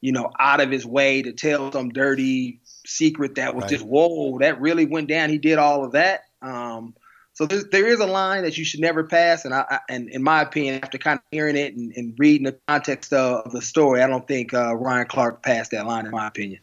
you 0.00 0.10
know, 0.10 0.32
out 0.40 0.60
of 0.60 0.72
his 0.72 0.84
way 0.84 1.22
to 1.22 1.32
tell 1.32 1.70
some 1.70 1.90
dirty 1.90 2.60
secret 2.86 3.36
that 3.36 3.54
was 3.54 3.62
right. 3.62 3.70
just, 3.70 3.84
whoa, 3.84 4.38
that 4.40 4.60
really 4.60 4.86
went 4.86 5.08
down. 5.08 5.30
He 5.30 5.38
did 5.38 5.58
all 5.58 5.84
of 5.84 5.92
that. 5.92 6.24
Um, 6.42 6.94
so 7.40 7.46
there 7.46 7.86
is 7.86 8.00
a 8.00 8.06
line 8.06 8.42
that 8.42 8.58
you 8.58 8.64
should 8.64 8.80
never 8.80 9.02
pass, 9.02 9.46
and 9.46 9.54
I, 9.54 9.64
I 9.70 9.78
and 9.88 10.10
in 10.10 10.22
my 10.22 10.42
opinion, 10.42 10.80
after 10.82 10.98
kind 10.98 11.18
of 11.18 11.22
hearing 11.30 11.56
it 11.56 11.74
and, 11.74 11.90
and 11.96 12.14
reading 12.18 12.44
the 12.44 12.58
context 12.68 13.14
of 13.14 13.50
the 13.50 13.62
story, 13.62 14.02
I 14.02 14.06
don't 14.06 14.28
think 14.28 14.52
uh, 14.52 14.76
Ryan 14.76 15.06
Clark 15.06 15.42
passed 15.42 15.70
that 15.70 15.86
line, 15.86 16.04
in 16.04 16.12
my 16.12 16.26
opinion. 16.26 16.60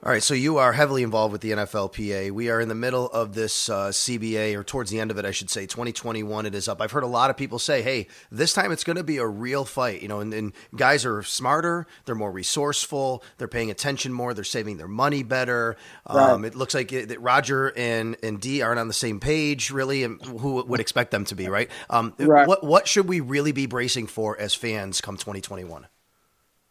All 0.00 0.12
right, 0.12 0.22
so 0.22 0.32
you 0.32 0.58
are 0.58 0.72
heavily 0.72 1.02
involved 1.02 1.32
with 1.32 1.40
the 1.40 1.50
NFLPA. 1.50 2.30
We 2.30 2.50
are 2.50 2.60
in 2.60 2.68
the 2.68 2.74
middle 2.76 3.06
of 3.06 3.34
this 3.34 3.68
uh, 3.68 3.88
CBA, 3.88 4.54
or 4.54 4.62
towards 4.62 4.92
the 4.92 5.00
end 5.00 5.10
of 5.10 5.18
it, 5.18 5.24
I 5.24 5.32
should 5.32 5.50
say. 5.50 5.66
2021, 5.66 6.46
it 6.46 6.54
is 6.54 6.68
up. 6.68 6.80
I've 6.80 6.92
heard 6.92 7.02
a 7.02 7.08
lot 7.08 7.30
of 7.30 7.36
people 7.36 7.58
say, 7.58 7.82
"Hey, 7.82 8.06
this 8.30 8.52
time 8.52 8.70
it's 8.70 8.84
going 8.84 8.96
to 8.96 9.02
be 9.02 9.16
a 9.16 9.26
real 9.26 9.64
fight." 9.64 10.00
You 10.00 10.06
know, 10.06 10.20
and, 10.20 10.32
and, 10.32 10.52
guys 10.76 11.04
are 11.04 11.24
smarter, 11.24 11.88
they're 12.04 12.14
more 12.14 12.30
resourceful, 12.30 13.24
they're 13.38 13.48
paying 13.48 13.72
attention 13.72 14.12
more, 14.12 14.34
they're 14.34 14.44
saving 14.44 14.76
their 14.76 14.86
money 14.86 15.24
better. 15.24 15.76
Right. 16.08 16.30
Um, 16.30 16.44
it 16.44 16.54
looks 16.54 16.74
like 16.74 16.92
it, 16.92 17.08
that 17.08 17.20
Roger 17.20 17.72
and 17.76 18.16
and 18.22 18.40
D 18.40 18.62
aren't 18.62 18.78
on 18.78 18.86
the 18.86 18.94
same 18.94 19.18
page, 19.18 19.72
really. 19.72 20.04
And 20.04 20.22
who 20.22 20.62
would 20.62 20.78
expect 20.78 21.10
them 21.10 21.24
to 21.24 21.34
be, 21.34 21.48
right? 21.48 21.68
Um, 21.90 22.14
right. 22.20 22.46
What 22.46 22.62
what 22.62 22.86
should 22.86 23.08
we 23.08 23.18
really 23.18 23.50
be 23.50 23.66
bracing 23.66 24.06
for 24.06 24.38
as 24.38 24.54
fans 24.54 25.00
come 25.00 25.16
2021? 25.16 25.88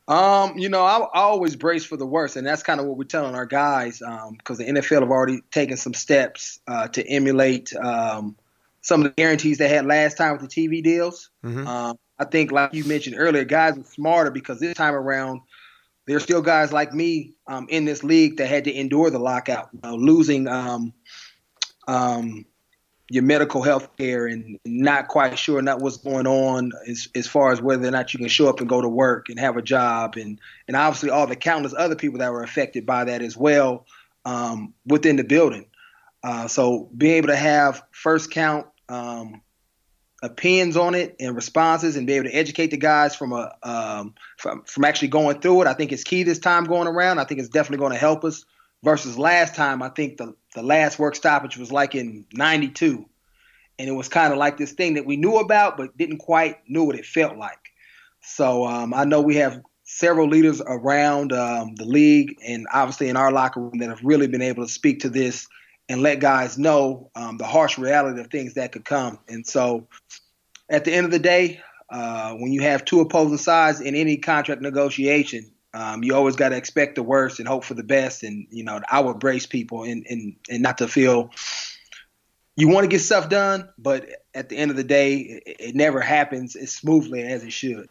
Um, 0.07 0.57
you 0.57 0.69
know, 0.69 0.83
I, 0.83 0.99
I, 0.99 1.21
always 1.21 1.57
brace 1.57 1.83
for 1.83 1.97
the 1.97 2.05
worst, 2.05 2.37
and 2.37 2.47
that's 2.47 2.63
kind 2.63 2.79
of 2.79 2.85
what 2.85 2.97
we're 2.97 3.03
telling 3.03 3.35
our 3.35 3.45
guys 3.45 3.99
because 3.99 4.59
um, 4.59 4.65
the 4.65 4.79
NFL 4.79 5.01
have 5.01 5.11
already 5.11 5.41
taken 5.51 5.75
some 5.75 5.93
steps 5.93 6.59
uh, 6.65 6.87
to 6.89 7.05
emulate 7.05 7.75
um, 7.75 8.37
some 8.81 9.01
of 9.01 9.09
the 9.09 9.21
guarantees 9.21 9.57
they 9.57 9.67
had 9.67 9.85
last 9.85 10.15
time 10.15 10.37
with 10.37 10.41
the 10.41 10.47
TV 10.47 10.81
deals. 10.81 11.29
Mm-hmm. 11.43 11.67
Um, 11.67 11.99
I 12.17 12.23
think, 12.23 12.53
like 12.53 12.73
you 12.73 12.85
mentioned 12.85 13.17
earlier, 13.19 13.43
guys 13.43 13.77
are 13.77 13.83
smarter 13.83 14.31
because 14.31 14.61
this 14.61 14.75
time 14.75 14.95
around, 14.95 15.41
there's 16.05 16.23
still 16.23 16.41
guys 16.41 16.71
like 16.71 16.93
me 16.93 17.33
um, 17.45 17.67
in 17.69 17.83
this 17.83 18.01
league 18.01 18.37
that 18.37 18.47
had 18.47 18.63
to 18.63 18.73
endure 18.73 19.09
the 19.09 19.19
lockout, 19.19 19.69
you 19.73 19.81
know, 19.83 19.95
losing 19.95 20.47
um, 20.47 20.93
your 23.09 23.23
medical 23.23 23.61
health 23.61 23.95
care 23.97 24.27
and 24.27 24.59
not 24.65 25.07
quite 25.07 25.37
sure 25.39 25.61
not 25.61 25.79
what's 25.79 25.97
going 25.97 26.27
on 26.27 26.71
as, 26.87 27.07
as 27.15 27.25
far 27.25 27.51
as 27.51 27.61
whether 27.61 27.87
or 27.87 27.91
not 27.91 28.13
you 28.13 28.19
can 28.19 28.27
show 28.27 28.49
up 28.49 28.59
and 28.59 28.67
go 28.67 28.81
to 28.81 28.89
work 28.89 29.29
and 29.29 29.39
have 29.39 29.55
a 29.55 29.61
job 29.61 30.17
and 30.17 30.39
and 30.67 30.75
obviously 30.75 31.09
all 31.09 31.25
the 31.25 31.35
countless 31.35 31.73
other 31.77 31.95
people 31.95 32.19
that 32.19 32.31
were 32.31 32.43
affected 32.43 32.85
by 32.85 33.05
that 33.05 33.21
as 33.21 33.37
well 33.37 33.85
um, 34.25 34.73
within 34.85 35.15
the 35.15 35.23
building. 35.23 35.65
Uh, 36.23 36.47
so 36.47 36.89
being 36.97 37.15
able 37.15 37.29
to 37.29 37.35
have 37.35 37.83
first 37.91 38.31
count 38.31 38.67
um, 38.89 39.41
opinions 40.21 40.75
on 40.75 40.95
it 40.95 41.15
and 41.19 41.35
responses 41.35 41.95
and 41.95 42.07
be 42.07 42.13
able 42.13 42.29
to 42.29 42.35
educate 42.35 42.71
the 42.71 42.77
guys 42.77 43.15
from 43.15 43.31
a 43.31 43.53
um, 43.63 44.13
from 44.37 44.63
from 44.63 44.83
actually 44.83 45.07
going 45.07 45.39
through 45.39 45.61
it. 45.61 45.67
I 45.67 45.73
think 45.73 45.91
it's 45.91 46.03
key 46.03 46.23
this 46.23 46.39
time 46.39 46.65
going 46.65 46.87
around. 46.87 47.19
I 47.19 47.23
think 47.23 47.39
it's 47.39 47.49
definitely 47.49 47.77
going 47.77 47.93
to 47.93 47.99
help 47.99 48.25
us 48.25 48.43
versus 48.83 49.17
last 49.17 49.55
time. 49.55 49.81
I 49.81 49.89
think 49.89 50.17
the 50.17 50.35
the 50.57 50.63
last 50.63 50.97
work 50.97 51.15
stoppage 51.15 51.55
was 51.55 51.71
like 51.71 51.93
in 51.93 52.25
'92, 52.33 53.05
and 53.79 53.87
it 53.87 53.93
was 53.93 54.09
kind 54.09 54.33
of 54.33 54.39
like 54.39 54.57
this 54.57 54.73
thing 54.73 54.95
that 54.95 55.05
we 55.05 55.15
knew 55.15 55.37
about 55.37 55.77
but 55.77 55.95
didn't 55.97 56.17
quite 56.17 56.57
know 56.67 56.83
what 56.83 56.97
it 56.97 57.05
felt 57.05 57.37
like. 57.37 57.59
So 58.21 58.65
um, 58.65 58.93
I 58.93 59.05
know 59.05 59.21
we 59.21 59.35
have 59.35 59.61
several 59.83 60.27
leaders 60.27 60.61
around 60.65 61.31
um, 61.31 61.75
the 61.75 61.85
league 61.85 62.35
and 62.45 62.65
obviously 62.73 63.07
in 63.07 63.15
our 63.15 63.31
locker 63.31 63.61
room 63.61 63.77
that 63.77 63.87
have 63.87 64.03
really 64.03 64.27
been 64.27 64.41
able 64.41 64.65
to 64.65 64.71
speak 64.71 64.99
to 64.99 65.09
this 65.09 65.47
and 65.87 66.01
let 66.01 66.19
guys 66.19 66.57
know 66.57 67.09
um, 67.15 67.37
the 67.37 67.45
harsh 67.45 67.77
reality 67.77 68.19
of 68.19 68.27
things 68.27 68.55
that 68.55 68.71
could 68.71 68.83
come. 68.83 69.19
And 69.29 69.45
so, 69.45 69.87
at 70.69 70.83
the 70.83 70.93
end 70.93 71.05
of 71.05 71.11
the 71.11 71.19
day, 71.19 71.61
uh, 71.89 72.33
when 72.33 72.51
you 72.51 72.61
have 72.63 72.83
two 72.83 72.99
opposing 72.99 73.37
sides 73.37 73.79
in 73.79 73.95
any 73.95 74.17
contract 74.17 74.61
negotiation, 74.61 75.49
um, 75.74 76.03
you 76.03 76.15
always 76.15 76.36
got 76.36 76.50
to 76.50 76.57
expect 76.57 76.95
the 76.95 77.03
worst 77.03 77.39
and 77.39 77.47
hope 77.47 77.63
for 77.63 77.74
the 77.74 77.83
best. 77.83 78.24
And 78.24 78.47
you 78.50 78.63
know, 78.63 78.81
I 78.89 79.00
would 79.00 79.19
brace 79.19 79.45
people 79.45 79.83
and 79.83 80.05
and 80.09 80.36
and 80.50 80.62
not 80.62 80.79
to 80.79 80.88
feel 80.88 81.31
you 82.55 82.67
want 82.69 82.86
to 82.86 82.88
get 82.89 83.00
stuff 83.00 83.29
done, 83.29 83.69
but 83.77 84.07
at 84.33 84.50
the 84.50 84.57
end 84.57 84.71
of 84.71 84.77
the 84.77 84.83
day, 84.83 85.17
it, 85.17 85.55
it 85.59 85.75
never 85.75 86.01
happens 86.01 86.55
as 86.55 86.71
smoothly 86.71 87.21
as 87.21 87.43
it 87.43 87.53
should 87.53 87.89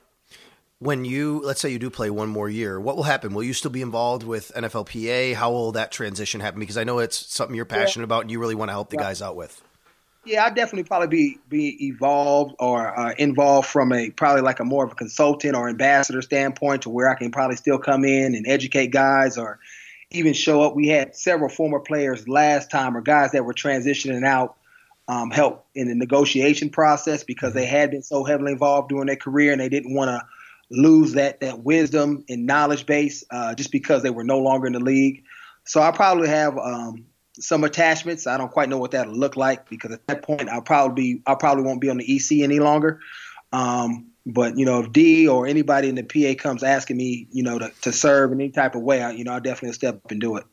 when 0.79 1.05
you 1.05 1.41
let's 1.45 1.61
say 1.61 1.71
you 1.71 1.79
do 1.79 1.91
play 1.91 2.11
one 2.11 2.29
more 2.29 2.49
year, 2.49 2.79
what 2.79 2.97
will 2.97 3.05
happen? 3.05 3.33
Will 3.35 3.43
you 3.43 3.55
still 3.55 3.71
be 3.71 3.83
involved 3.83 4.23
with 4.23 4.53
NFLPA? 4.55 5.35
How 5.35 5.51
will 5.51 5.73
that 5.73 5.91
transition 5.91 6.41
happen? 6.41 6.61
Because 6.61 6.77
I 6.77 6.85
know 6.85 6.99
it's 6.99 7.33
something 7.33 7.57
you're 7.57 7.65
passionate 7.65 8.03
yeah. 8.03 8.07
about 8.07 8.23
and 8.23 8.31
you 8.31 8.39
really 8.39 8.55
want 8.55 8.69
to 8.69 8.73
help 8.73 8.91
the 8.91 8.97
guys 8.97 9.23
out 9.23 9.37
with. 9.37 9.63
Yeah, 10.27 10.45
I'd 10.45 10.57
definitely 10.57 10.83
probably 10.83 11.07
be 11.07 11.39
be 11.49 11.87
evolved 11.87 12.57
or 12.59 12.99
uh, 12.99 13.15
involved 13.17 13.69
from 13.69 13.93
a 13.93 14.11
probably 14.11 14.43
like 14.43 14.59
a 14.59 14.65
more 14.65 14.85
of 14.85 14.91
a 14.91 14.97
consultant 14.97 15.55
or 15.55 15.69
ambassador 15.69 16.21
standpoint 16.21 16.83
to 16.83 16.91
where 16.91 17.09
I 17.09 17.15
can 17.15 17.31
probably 17.31 17.55
still 17.55 17.79
come 17.79 18.05
in 18.05 18.35
and 18.35 18.45
educate 18.45 18.89
guys 18.89 19.39
or 19.39 19.61
even 20.11 20.33
show 20.33 20.63
up. 20.63 20.75
We 20.75 20.89
had 20.89 21.15
several 21.15 21.49
former 21.49 21.79
players 21.79 22.27
last 22.27 22.73
time 22.73 22.97
or 22.97 23.03
guys 23.03 23.31
that 23.33 23.45
were 23.45 23.55
transitioning 23.55 24.27
out 24.27 24.57
um, 25.07 25.31
help 25.31 25.65
in 25.77 25.87
the 25.87 25.95
negotiation 25.95 26.71
process 26.71 27.23
because 27.23 27.55
they 27.55 27.67
had 27.67 27.93
been 27.93 28.03
so 28.03 28.25
heavily 28.25 28.51
involved 28.51 28.89
during 28.89 29.07
their 29.07 29.15
career 29.15 29.53
and 29.53 29.61
they 29.61 29.69
didn't 29.69 29.95
want 29.95 30.09
to 30.09 30.27
lose 30.71 31.13
that 31.13 31.39
that 31.39 31.61
wisdom 31.61 32.25
and 32.29 32.47
knowledge 32.47 32.85
base 32.85 33.23
uh, 33.31 33.55
just 33.55 33.71
because 33.71 34.03
they 34.03 34.11
were 34.11 34.25
no 34.25 34.41
longer 34.41 34.67
in 34.67 34.73
the 34.73 34.81
league. 34.81 35.23
So 35.67 35.81
I 35.81 35.93
probably 35.93 36.29
have 36.29 36.59
um, 36.59 37.07
some 37.41 37.65
attachments. 37.65 38.27
I 38.27 38.37
don't 38.37 38.51
quite 38.51 38.69
know 38.69 38.79
what 38.79 38.93
that'll 38.93 39.15
look 39.15 39.37
like 39.37 39.69
because 39.69 39.93
at 39.93 40.07
that 40.07 40.23
point 40.23 40.49
I'll 40.49 40.63
probably 40.63 41.15
be, 41.15 41.23
I 41.27 41.35
probably 41.35 41.65
won't 41.65 41.81
be 41.81 41.91
on 41.91 41.99
the 41.99 42.17
EC 42.17 42.43
any 42.43 42.61
longer. 42.61 43.01
Um, 43.53 44.09
but 44.27 44.59
you 44.59 44.65
know, 44.65 44.81
if 44.81 44.93
D 44.93 45.29
or 45.29 45.47
anybody 45.47 45.89
in 45.89 45.95
the 45.95 46.03
PA 46.03 46.41
comes 46.41 46.63
asking 46.63 46.97
me, 46.97 47.29
you 47.31 47.43
know, 47.43 47.59
to, 47.59 47.71
to 47.83 47.93
serve 47.93 48.33
in 48.33 48.41
any 48.41 48.51
type 48.51 48.75
of 48.75 48.83
way, 48.83 49.03
I, 49.03 49.13
you 49.13 49.25
know, 49.25 49.33
I'll 49.33 49.41
definitely 49.41 49.75
step 49.75 49.97
up 49.97 50.11
and 50.11 50.21
do 50.21 50.37
it. 50.37 50.45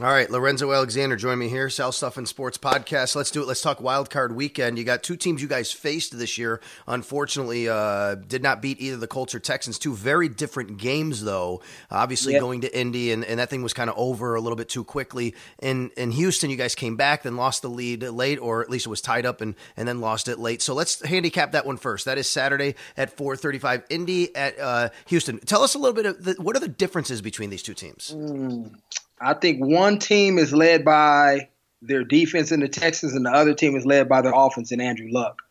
All 0.00 0.06
right, 0.06 0.30
Lorenzo 0.30 0.72
Alexander, 0.72 1.16
join 1.16 1.38
me 1.38 1.50
here, 1.50 1.68
South 1.68 1.94
Stuff 1.94 2.16
and 2.16 2.26
Sports 2.26 2.56
Podcast. 2.56 3.14
Let's 3.14 3.30
do 3.30 3.42
it. 3.42 3.46
Let's 3.46 3.60
talk 3.60 3.78
Wild 3.78 4.08
Card 4.08 4.34
Weekend. 4.34 4.78
You 4.78 4.84
got 4.84 5.02
two 5.02 5.16
teams 5.16 5.42
you 5.42 5.48
guys 5.48 5.70
faced 5.70 6.18
this 6.18 6.38
year. 6.38 6.62
Unfortunately, 6.86 7.68
uh, 7.68 8.14
did 8.14 8.42
not 8.42 8.62
beat 8.62 8.80
either 8.80 8.96
the 8.96 9.06
Colts 9.06 9.34
or 9.34 9.38
Texans. 9.38 9.78
Two 9.78 9.94
very 9.94 10.30
different 10.30 10.78
games, 10.78 11.22
though. 11.22 11.60
Obviously, 11.90 12.32
yep. 12.32 12.40
going 12.40 12.62
to 12.62 12.74
Indy, 12.74 13.12
and, 13.12 13.22
and 13.22 13.38
that 13.38 13.50
thing 13.50 13.62
was 13.62 13.74
kind 13.74 13.90
of 13.90 13.98
over 13.98 14.34
a 14.34 14.40
little 14.40 14.56
bit 14.56 14.70
too 14.70 14.82
quickly. 14.82 15.34
In 15.58 15.90
in 15.98 16.10
Houston, 16.12 16.48
you 16.48 16.56
guys 16.56 16.74
came 16.74 16.96
back, 16.96 17.22
then 17.22 17.36
lost 17.36 17.60
the 17.60 17.68
lead 17.68 18.02
late, 18.02 18.38
or 18.38 18.62
at 18.62 18.70
least 18.70 18.86
it 18.86 18.90
was 18.90 19.02
tied 19.02 19.26
up, 19.26 19.42
and 19.42 19.54
and 19.76 19.86
then 19.86 20.00
lost 20.00 20.26
it 20.26 20.38
late. 20.38 20.62
So 20.62 20.72
let's 20.72 21.06
handicap 21.06 21.52
that 21.52 21.66
one 21.66 21.76
first. 21.76 22.06
That 22.06 22.16
is 22.16 22.26
Saturday 22.26 22.76
at 22.96 23.14
four 23.14 23.36
thirty-five. 23.36 23.84
Indy 23.90 24.34
at 24.34 24.58
uh, 24.58 24.88
Houston. 25.08 25.38
Tell 25.40 25.62
us 25.62 25.74
a 25.74 25.78
little 25.78 25.94
bit 25.94 26.06
of 26.06 26.24
the, 26.24 26.32
what 26.42 26.56
are 26.56 26.60
the 26.60 26.68
differences 26.68 27.20
between 27.20 27.50
these 27.50 27.62
two 27.62 27.74
teams. 27.74 28.14
Mm. 28.16 28.74
I 29.22 29.34
think 29.34 29.64
one 29.64 29.98
team 29.98 30.38
is 30.38 30.52
led 30.52 30.84
by 30.84 31.48
their 31.80 32.04
defense 32.04 32.52
in 32.52 32.60
the 32.60 32.68
Texans, 32.68 33.14
and 33.14 33.24
the 33.24 33.30
other 33.30 33.54
team 33.54 33.76
is 33.76 33.86
led 33.86 34.08
by 34.08 34.22
their 34.22 34.32
offense 34.34 34.72
in 34.72 34.80
Andrew 34.80 35.08
Luck. 35.10 35.42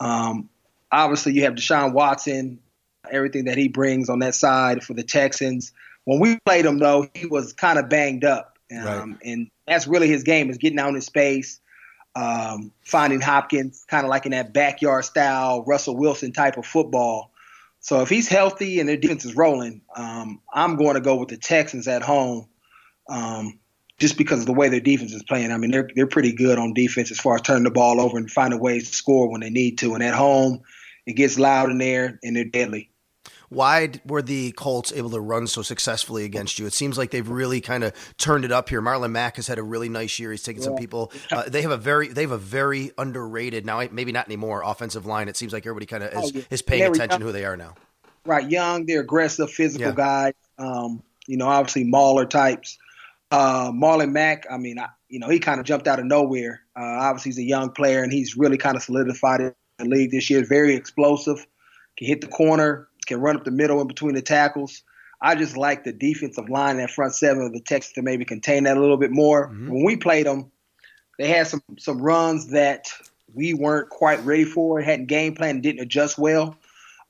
Um, 0.00 0.48
obviously, 0.92 1.32
you 1.32 1.44
have 1.44 1.54
Deshaun 1.54 1.92
Watson, 1.92 2.60
everything 3.10 3.46
that 3.46 3.56
he 3.56 3.68
brings 3.68 4.08
on 4.08 4.18
that 4.20 4.34
side 4.34 4.82
for 4.82 4.94
the 4.94 5.02
Texans. 5.02 5.72
When 6.04 6.20
we 6.20 6.38
played 6.44 6.64
him, 6.64 6.78
though, 6.78 7.08
he 7.14 7.26
was 7.26 7.52
kind 7.52 7.78
of 7.78 7.88
banged 7.88 8.24
up, 8.24 8.58
um, 8.70 8.84
right. 8.84 9.16
and 9.24 9.50
that's 9.66 9.86
really 9.86 10.08
his 10.08 10.22
game 10.22 10.50
is 10.50 10.58
getting 10.58 10.78
out 10.78 10.94
in 10.94 11.00
space, 11.00 11.60
um, 12.14 12.72
finding 12.84 13.20
Hopkins, 13.20 13.84
kind 13.88 14.04
of 14.04 14.10
like 14.10 14.26
in 14.26 14.32
that 14.32 14.52
backyard 14.52 15.04
style 15.04 15.64
Russell 15.66 15.96
Wilson 15.96 16.32
type 16.32 16.56
of 16.56 16.66
football. 16.66 17.30
So 17.80 18.02
if 18.02 18.08
he's 18.08 18.28
healthy 18.28 18.80
and 18.80 18.88
their 18.88 18.96
defense 18.96 19.24
is 19.24 19.36
rolling, 19.36 19.82
um, 19.94 20.40
I'm 20.52 20.76
going 20.76 20.94
to 20.94 21.00
go 21.00 21.16
with 21.16 21.28
the 21.28 21.36
Texans 21.36 21.86
at 21.86 22.02
home 22.02 22.48
um, 23.08 23.58
just 23.98 24.16
because 24.16 24.40
of 24.40 24.46
the 24.46 24.52
way 24.52 24.68
their 24.68 24.80
defense 24.80 25.12
is 25.12 25.22
playing. 25.22 25.50
I 25.50 25.56
mean, 25.56 25.70
they're 25.70 25.88
they're 25.94 26.06
pretty 26.06 26.32
good 26.32 26.58
on 26.58 26.74
defense 26.74 27.10
as 27.10 27.18
far 27.18 27.36
as 27.36 27.42
turning 27.42 27.64
the 27.64 27.70
ball 27.70 28.00
over 28.00 28.16
and 28.16 28.30
finding 28.30 28.60
ways 28.60 28.90
to 28.90 28.96
score 28.96 29.30
when 29.30 29.40
they 29.40 29.50
need 29.50 29.78
to. 29.78 29.94
And 29.94 30.02
at 30.02 30.14
home, 30.14 30.60
it 31.06 31.14
gets 31.14 31.38
loud 31.38 31.70
in 31.70 31.78
there, 31.78 32.18
and 32.22 32.36
they're 32.36 32.44
deadly. 32.44 32.90
Why 33.50 33.92
were 34.04 34.20
the 34.20 34.52
Colts 34.52 34.92
able 34.92 35.08
to 35.10 35.20
run 35.20 35.46
so 35.46 35.62
successfully 35.62 36.24
against 36.24 36.58
you? 36.58 36.66
It 36.66 36.74
seems 36.74 36.98
like 36.98 37.10
they've 37.10 37.28
really 37.28 37.62
kind 37.62 37.82
of 37.82 37.94
turned 38.18 38.44
it 38.44 38.52
up 38.52 38.68
here. 38.68 38.82
Marlon 38.82 39.10
Mack 39.10 39.36
has 39.36 39.46
had 39.46 39.58
a 39.58 39.62
really 39.62 39.88
nice 39.88 40.18
year. 40.18 40.32
He's 40.32 40.42
taken 40.42 40.60
yeah. 40.60 40.66
some 40.66 40.76
people. 40.76 41.12
Uh, 41.32 41.48
they 41.48 41.62
have 41.62 41.70
a 41.70 41.78
very 41.78 42.08
they 42.08 42.22
have 42.22 42.30
a 42.30 42.38
very 42.38 42.92
underrated 42.98 43.64
now. 43.64 43.82
Maybe 43.90 44.12
not 44.12 44.26
anymore. 44.26 44.62
Offensive 44.64 45.06
line. 45.06 45.28
It 45.28 45.36
seems 45.36 45.52
like 45.52 45.64
everybody 45.64 45.86
kind 45.86 46.04
of 46.04 46.12
is, 46.12 46.18
oh, 46.18 46.38
yeah. 46.38 46.42
is 46.50 46.60
paying 46.60 46.82
attention 46.82 47.20
young. 47.20 47.26
who 47.26 47.32
they 47.32 47.46
are 47.46 47.56
now. 47.56 47.74
Right, 48.26 48.48
young. 48.48 48.84
They're 48.84 49.00
aggressive, 49.00 49.50
physical 49.50 49.88
yeah. 49.88 49.94
guys. 49.94 50.34
Um, 50.58 51.02
you 51.26 51.38
know, 51.38 51.46
obviously 51.48 51.84
Mauler 51.84 52.26
types. 52.26 52.76
Uh, 53.30 53.70
Marlon 53.72 54.12
Mack, 54.12 54.46
I 54.50 54.56
mean, 54.56 54.78
I, 54.78 54.88
you 55.08 55.18
know, 55.18 55.28
he 55.28 55.38
kind 55.38 55.60
of 55.60 55.66
jumped 55.66 55.86
out 55.86 55.98
of 55.98 56.06
nowhere. 56.06 56.62
Uh, 56.76 56.82
obviously, 56.82 57.30
he's 57.30 57.38
a 57.38 57.48
young 57.48 57.70
player, 57.70 58.02
and 58.02 58.12
he's 58.12 58.36
really 58.36 58.56
kind 58.56 58.76
of 58.76 58.82
solidified 58.82 59.40
in 59.40 59.52
the 59.78 59.84
league 59.84 60.10
this 60.10 60.30
year. 60.30 60.44
Very 60.44 60.74
explosive, 60.74 61.46
can 61.96 62.06
hit 62.06 62.20
the 62.20 62.26
corner, 62.26 62.88
can 63.06 63.20
run 63.20 63.36
up 63.36 63.44
the 63.44 63.50
middle 63.50 63.80
in 63.80 63.86
between 63.86 64.14
the 64.14 64.22
tackles. 64.22 64.82
I 65.20 65.34
just 65.34 65.56
like 65.56 65.84
the 65.84 65.92
defensive 65.92 66.48
line, 66.48 66.76
that 66.76 66.90
front 66.90 67.14
seven 67.14 67.42
of 67.42 67.52
the 67.52 67.60
Texans 67.60 67.94
to 67.94 68.02
maybe 68.02 68.24
contain 68.24 68.64
that 68.64 68.76
a 68.76 68.80
little 68.80 68.96
bit 68.96 69.10
more. 69.10 69.48
Mm-hmm. 69.48 69.70
When 69.70 69.84
we 69.84 69.96
played 69.96 70.26
them, 70.26 70.50
they 71.18 71.28
had 71.28 71.48
some 71.48 71.62
some 71.78 72.00
runs 72.00 72.48
that 72.48 72.86
we 73.34 73.52
weren't 73.52 73.90
quite 73.90 74.24
ready 74.24 74.44
for, 74.44 74.80
hadn't 74.80 75.06
game 75.06 75.34
plan, 75.34 75.60
didn't 75.60 75.82
adjust 75.82 76.18
well. 76.18 76.56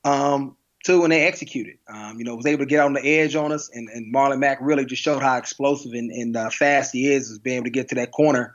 Um, 0.05 0.57
and 0.89 1.13
they 1.13 1.27
executed. 1.27 1.79
Um, 1.89 2.19
you 2.19 2.25
know, 2.25 2.35
was 2.35 2.47
able 2.47 2.65
to 2.65 2.69
get 2.69 2.81
on 2.81 2.93
the 2.93 3.07
edge 3.07 3.37
on 3.37 3.53
us, 3.53 3.71
and, 3.73 3.89
and 3.89 4.13
Marlon 4.15 4.39
Mack 4.39 4.59
really 4.61 4.85
just 4.85 5.03
showed 5.03 5.23
how 5.23 5.37
explosive 5.37 5.93
and, 5.93 6.11
and 6.11 6.37
uh, 6.37 6.51
fast 6.51 6.93
he 6.93 7.13
is, 7.13 7.31
is 7.31 7.39
being 7.39 7.57
able 7.57 7.65
to 7.65 7.71
get 7.71 7.89
to 7.89 7.95
that 7.97 8.13
corner, 8.13 8.55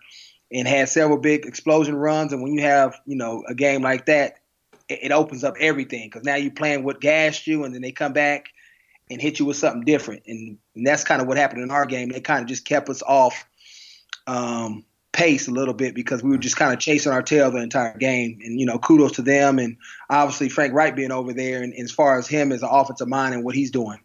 and 0.51 0.67
had 0.67 0.89
several 0.89 1.17
big 1.17 1.45
explosion 1.45 1.95
runs. 1.95 2.33
And 2.33 2.41
when 2.41 2.53
you 2.53 2.61
have, 2.61 2.99
you 3.05 3.15
know, 3.15 3.43
a 3.47 3.55
game 3.55 3.81
like 3.81 4.05
that, 4.07 4.37
it, 4.89 4.99
it 5.03 5.11
opens 5.11 5.43
up 5.43 5.55
everything 5.59 6.07
because 6.07 6.23
now 6.23 6.35
you're 6.35 6.51
playing 6.51 6.83
what 6.83 7.01
gassed 7.01 7.47
you, 7.47 7.63
and 7.63 7.73
then 7.73 7.81
they 7.81 7.91
come 7.91 8.13
back 8.13 8.49
and 9.09 9.21
hit 9.21 9.39
you 9.39 9.45
with 9.45 9.57
something 9.57 9.83
different, 9.83 10.23
and, 10.27 10.57
and 10.75 10.87
that's 10.87 11.03
kind 11.03 11.21
of 11.21 11.27
what 11.27 11.37
happened 11.37 11.61
in 11.61 11.71
our 11.71 11.85
game. 11.85 12.09
They 12.09 12.21
kind 12.21 12.41
of 12.41 12.47
just 12.47 12.65
kept 12.65 12.89
us 12.89 13.03
off. 13.03 13.45
Um, 14.27 14.85
pace 15.13 15.47
a 15.47 15.51
little 15.51 15.73
bit 15.73 15.95
because 15.95 16.21
we 16.21 16.31
were 16.31 16.37
just 16.37 16.57
kind 16.57 16.73
of 16.73 16.79
chasing 16.79 17.11
our 17.11 17.21
tail 17.21 17.49
the 17.51 17.59
entire 17.61 17.97
game. 17.97 18.39
And 18.43 18.59
you 18.59 18.65
know, 18.65 18.77
kudos 18.79 19.13
to 19.13 19.21
them, 19.21 19.59
and 19.59 19.77
obviously 20.09 20.49
Frank 20.49 20.73
Reich 20.73 20.95
being 20.95 21.11
over 21.11 21.33
there, 21.33 21.63
and, 21.63 21.73
and 21.73 21.83
as 21.83 21.91
far 21.91 22.17
as 22.17 22.27
him 22.27 22.51
as 22.51 22.63
an 22.63 22.69
offensive 22.71 23.07
mind 23.07 23.33
and 23.33 23.43
what 23.43 23.55
he's 23.55 23.71
doing. 23.71 23.99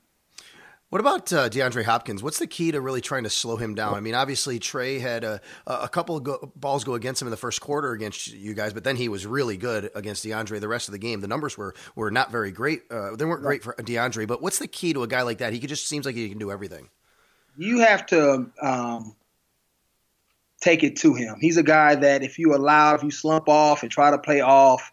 What 0.90 1.02
about 1.02 1.30
uh, 1.34 1.50
DeAndre 1.50 1.84
Hopkins? 1.84 2.22
What's 2.22 2.38
the 2.38 2.46
key 2.46 2.72
to 2.72 2.80
really 2.80 3.02
trying 3.02 3.24
to 3.24 3.30
slow 3.30 3.56
him 3.56 3.74
down? 3.74 3.92
I 3.92 4.00
mean, 4.00 4.14
obviously 4.14 4.58
Trey 4.58 4.98
had 4.98 5.22
a, 5.22 5.38
a 5.66 5.86
couple 5.86 6.18
go, 6.18 6.50
balls 6.56 6.82
go 6.82 6.94
against 6.94 7.20
him 7.20 7.28
in 7.28 7.30
the 7.30 7.36
first 7.36 7.60
quarter 7.60 7.92
against 7.92 8.28
you 8.28 8.54
guys, 8.54 8.72
but 8.72 8.84
then 8.84 8.96
he 8.96 9.10
was 9.10 9.26
really 9.26 9.58
good 9.58 9.90
against 9.94 10.24
DeAndre 10.24 10.60
the 10.60 10.68
rest 10.68 10.88
of 10.88 10.92
the 10.92 10.98
game. 10.98 11.20
The 11.20 11.28
numbers 11.28 11.58
were 11.58 11.74
were 11.94 12.10
not 12.10 12.32
very 12.32 12.52
great. 12.52 12.84
Uh, 12.90 13.16
they 13.16 13.26
weren't 13.26 13.42
great 13.42 13.62
for 13.62 13.74
DeAndre. 13.74 14.26
But 14.26 14.40
what's 14.40 14.58
the 14.58 14.66
key 14.66 14.94
to 14.94 15.02
a 15.02 15.06
guy 15.06 15.20
like 15.20 15.38
that? 15.38 15.52
He 15.52 15.58
just 15.58 15.86
seems 15.86 16.06
like 16.06 16.14
he 16.14 16.26
can 16.30 16.38
do 16.38 16.50
everything. 16.50 16.88
You 17.58 17.80
have 17.80 18.06
to 18.06 18.46
um, 18.62 19.14
take 20.60 20.82
it 20.82 20.96
to 20.96 21.14
him. 21.14 21.36
He's 21.40 21.56
a 21.56 21.62
guy 21.62 21.94
that 21.94 22.22
if 22.22 22.38
you 22.38 22.54
allow, 22.54 22.94
if 22.94 23.02
you 23.02 23.10
slump 23.10 23.48
off 23.48 23.82
and 23.82 23.90
try 23.90 24.10
to 24.10 24.18
play 24.18 24.40
off, 24.40 24.92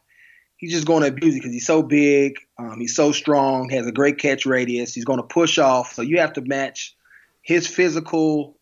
he's 0.58 0.72
just 0.72 0.88
going 0.88 1.02
to 1.02 1.08
abuse 1.08 1.36
it 1.36 1.40
because 1.40 1.54
he's 1.54 1.66
so 1.66 1.82
big, 1.82 2.38
um, 2.58 2.80
he's 2.80 2.96
so 2.96 3.12
strong, 3.12 3.70
has 3.70 3.88
a 3.88 3.92
great 3.92 4.18
catch 4.18 4.46
radius. 4.46 4.94
He's 4.94 5.06
going 5.06 5.20
to 5.20 5.28
push 5.28 5.58
off. 5.58 5.94
So 5.94 6.02
you 6.02 6.20
have 6.20 6.34
to 6.34 6.42
match 6.42 6.96
his 7.42 7.68
physical, 7.68 8.58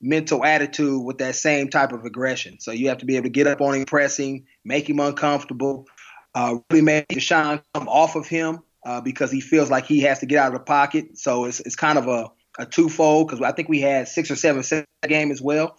mental 0.00 0.44
attitude 0.44 1.04
with 1.04 1.18
that 1.18 1.36
same 1.36 1.68
type 1.68 1.92
of 1.92 2.04
aggression. 2.04 2.58
So 2.60 2.72
you 2.72 2.88
have 2.88 2.98
to 2.98 3.06
be 3.06 3.16
able 3.16 3.24
to 3.24 3.30
get 3.30 3.46
up 3.46 3.60
on 3.60 3.74
him 3.74 3.84
pressing, 3.84 4.46
make 4.64 4.88
him 4.88 5.00
uncomfortable, 5.00 5.86
uh, 6.34 6.56
really 6.70 6.82
make 6.82 7.08
Deshaun 7.08 7.62
come 7.74 7.88
off 7.88 8.16
of 8.16 8.26
him 8.26 8.60
uh, 8.84 9.00
because 9.00 9.30
he 9.30 9.40
feels 9.40 9.70
like 9.70 9.86
he 9.86 10.00
has 10.00 10.20
to 10.20 10.26
get 10.26 10.38
out 10.38 10.48
of 10.48 10.52
the 10.54 10.64
pocket. 10.64 11.18
So 11.18 11.44
it's 11.44 11.60
it's 11.60 11.76
kind 11.76 11.98
of 11.98 12.08
a 12.08 12.30
a 12.58 12.66
twofold 12.66 13.28
because 13.28 13.42
I 13.42 13.52
think 13.52 13.68
we 13.68 13.80
had 13.80 14.08
six 14.08 14.30
or 14.30 14.36
seven 14.36 14.62
game 15.06 15.30
as 15.30 15.42
well. 15.42 15.76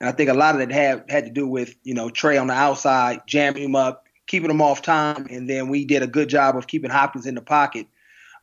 And 0.00 0.08
I 0.08 0.12
think 0.12 0.28
a 0.30 0.34
lot 0.34 0.54
of 0.54 0.60
that 0.60 0.72
had 0.72 1.04
had 1.08 1.24
to 1.24 1.30
do 1.30 1.46
with 1.46 1.76
you 1.82 1.94
know 1.94 2.10
Trey 2.10 2.36
on 2.36 2.48
the 2.48 2.54
outside 2.54 3.22
jamming 3.26 3.62
him 3.62 3.76
up, 3.76 4.06
keeping 4.26 4.50
him 4.50 4.60
off 4.62 4.82
time, 4.82 5.26
and 5.30 5.48
then 5.48 5.68
we 5.68 5.84
did 5.84 6.02
a 6.02 6.06
good 6.06 6.28
job 6.28 6.56
of 6.56 6.66
keeping 6.66 6.90
Hopkins 6.90 7.26
in 7.26 7.34
the 7.34 7.42
pocket 7.42 7.86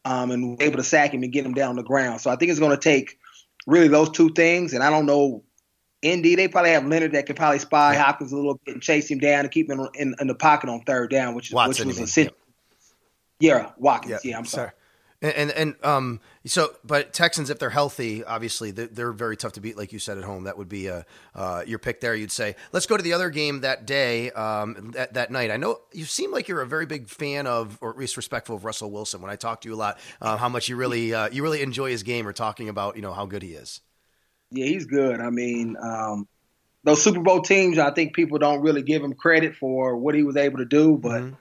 um, 0.05 0.31
and 0.31 0.61
able 0.61 0.77
to 0.77 0.83
sack 0.83 1.13
him 1.13 1.23
and 1.23 1.31
get 1.31 1.45
him 1.45 1.53
down 1.53 1.75
the 1.75 1.83
ground. 1.83 2.21
So 2.21 2.31
I 2.31 2.35
think 2.35 2.51
it's 2.51 2.59
going 2.59 2.71
to 2.71 2.81
take 2.81 3.19
really 3.67 3.87
those 3.87 4.09
two 4.09 4.31
things. 4.31 4.73
And 4.73 4.83
I 4.83 4.89
don't 4.89 5.05
know, 5.05 5.43
Indy, 6.01 6.35
they 6.35 6.47
probably 6.47 6.71
have 6.71 6.85
Leonard 6.85 7.11
that 7.13 7.25
can 7.25 7.35
probably 7.35 7.59
spy 7.59 7.95
Hopkins 7.95 8.31
a 8.31 8.35
little 8.35 8.59
bit 8.65 8.75
and 8.75 8.81
chase 8.81 9.09
him 9.09 9.19
down 9.19 9.41
and 9.41 9.51
keep 9.51 9.69
him 9.69 9.87
in, 9.95 10.15
in 10.19 10.27
the 10.27 10.35
pocket 10.35 10.69
on 10.69 10.81
third 10.81 11.11
down, 11.11 11.35
which, 11.35 11.51
Watson, 11.51 11.87
which 11.87 11.99
was 11.99 12.09
essential. 12.09 12.35
Yeah, 13.39 13.71
Watkins. 13.77 14.21
Yeah, 14.23 14.31
yeah 14.31 14.37
I'm 14.37 14.45
sorry. 14.45 14.69
sorry. 14.69 14.77
And, 15.21 15.33
and, 15.33 15.51
and 15.51 15.85
um 15.85 16.19
so 16.45 16.73
but 16.83 17.13
Texans 17.13 17.51
if 17.51 17.59
they're 17.59 17.69
healthy 17.69 18.23
obviously 18.23 18.71
they're, 18.71 18.87
they're, 18.87 19.11
very 19.11 19.37
tough 19.37 19.53
to 19.53 19.61
beat 19.61 19.77
like 19.77 19.93
you 19.93 19.99
said 19.99 20.17
at 20.17 20.23
home. 20.23 20.45
That 20.45 20.57
would 20.57 20.69
be 20.69 20.87
a, 20.87 21.05
uh, 21.35 21.63
your 21.67 21.77
pick 21.77 22.01
there 22.01 22.15
you'd 22.15 22.31
say. 22.31 22.55
Let's 22.71 22.87
go 22.87 22.97
to 22.97 23.03
the 23.03 23.13
other 23.13 23.29
game 23.29 23.61
that 23.61 23.85
day 23.85 24.31
um 24.31 24.91
that, 24.95 25.13
that 25.13 25.29
night. 25.29 25.51
I 25.51 25.57
know 25.57 25.79
you 25.91 26.05
seem 26.05 26.31
like 26.31 26.47
you're 26.47 26.61
a 26.61 26.67
very 26.67 26.87
big 26.87 27.07
fan 27.07 27.45
of 27.45 27.77
or 27.81 27.91
at 27.91 27.97
least 27.97 28.17
respectful 28.17 28.55
of 28.55 28.65
Russell 28.65 28.89
Wilson. 28.89 29.21
When 29.21 29.29
I 29.29 29.35
talk 29.35 29.61
to 29.61 29.69
you 29.69 29.75
a 29.75 29.77
lot 29.77 29.99
uh, 30.21 30.37
how 30.37 30.49
much 30.49 30.69
you 30.69 30.75
really 30.75 31.13
uh, 31.13 31.29
you 31.29 31.43
really 31.43 31.61
enjoy 31.61 31.91
his 31.91 32.01
game 32.03 32.27
or 32.27 32.33
talking 32.33 32.67
about 32.67 32.95
you 32.95 33.03
know 33.03 33.13
how 33.13 33.27
good 33.27 33.43
he 33.43 33.53
is. 33.53 33.81
Yeah 34.49 34.65
he's 34.65 34.85
good. 34.85 35.19
I 35.19 35.29
mean 35.29 35.77
um 35.79 36.27
those 36.83 37.03
Super 37.03 37.19
Bowl 37.19 37.43
teams 37.43 37.77
I 37.77 37.91
think 37.91 38.15
people 38.15 38.39
don't 38.39 38.61
really 38.61 38.81
give 38.81 39.03
him 39.03 39.13
credit 39.13 39.55
for 39.55 39.95
what 39.95 40.15
he 40.15 40.23
was 40.23 40.35
able 40.35 40.57
to 40.57 40.65
do 40.65 40.97
but. 40.97 41.21
Mm-hmm 41.21 41.35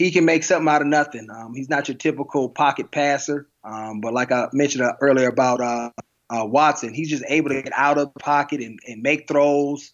he 0.00 0.10
can 0.10 0.24
make 0.24 0.42
something 0.42 0.66
out 0.66 0.80
of 0.80 0.88
nothing. 0.88 1.28
Um, 1.30 1.52
he's 1.54 1.68
not 1.68 1.86
your 1.86 1.96
typical 1.98 2.48
pocket 2.48 2.90
passer, 2.90 3.46
um, 3.62 4.00
but 4.00 4.14
like 4.14 4.32
I 4.32 4.48
mentioned 4.54 4.82
uh, 4.82 4.94
earlier 5.02 5.28
about 5.28 5.60
uh, 5.60 5.90
uh, 6.30 6.46
Watson, 6.46 6.94
he's 6.94 7.10
just 7.10 7.22
able 7.28 7.50
to 7.50 7.60
get 7.60 7.74
out 7.76 7.98
of 7.98 8.10
the 8.14 8.18
pocket 8.18 8.62
and, 8.62 8.78
and 8.88 9.02
make 9.02 9.28
throws, 9.28 9.92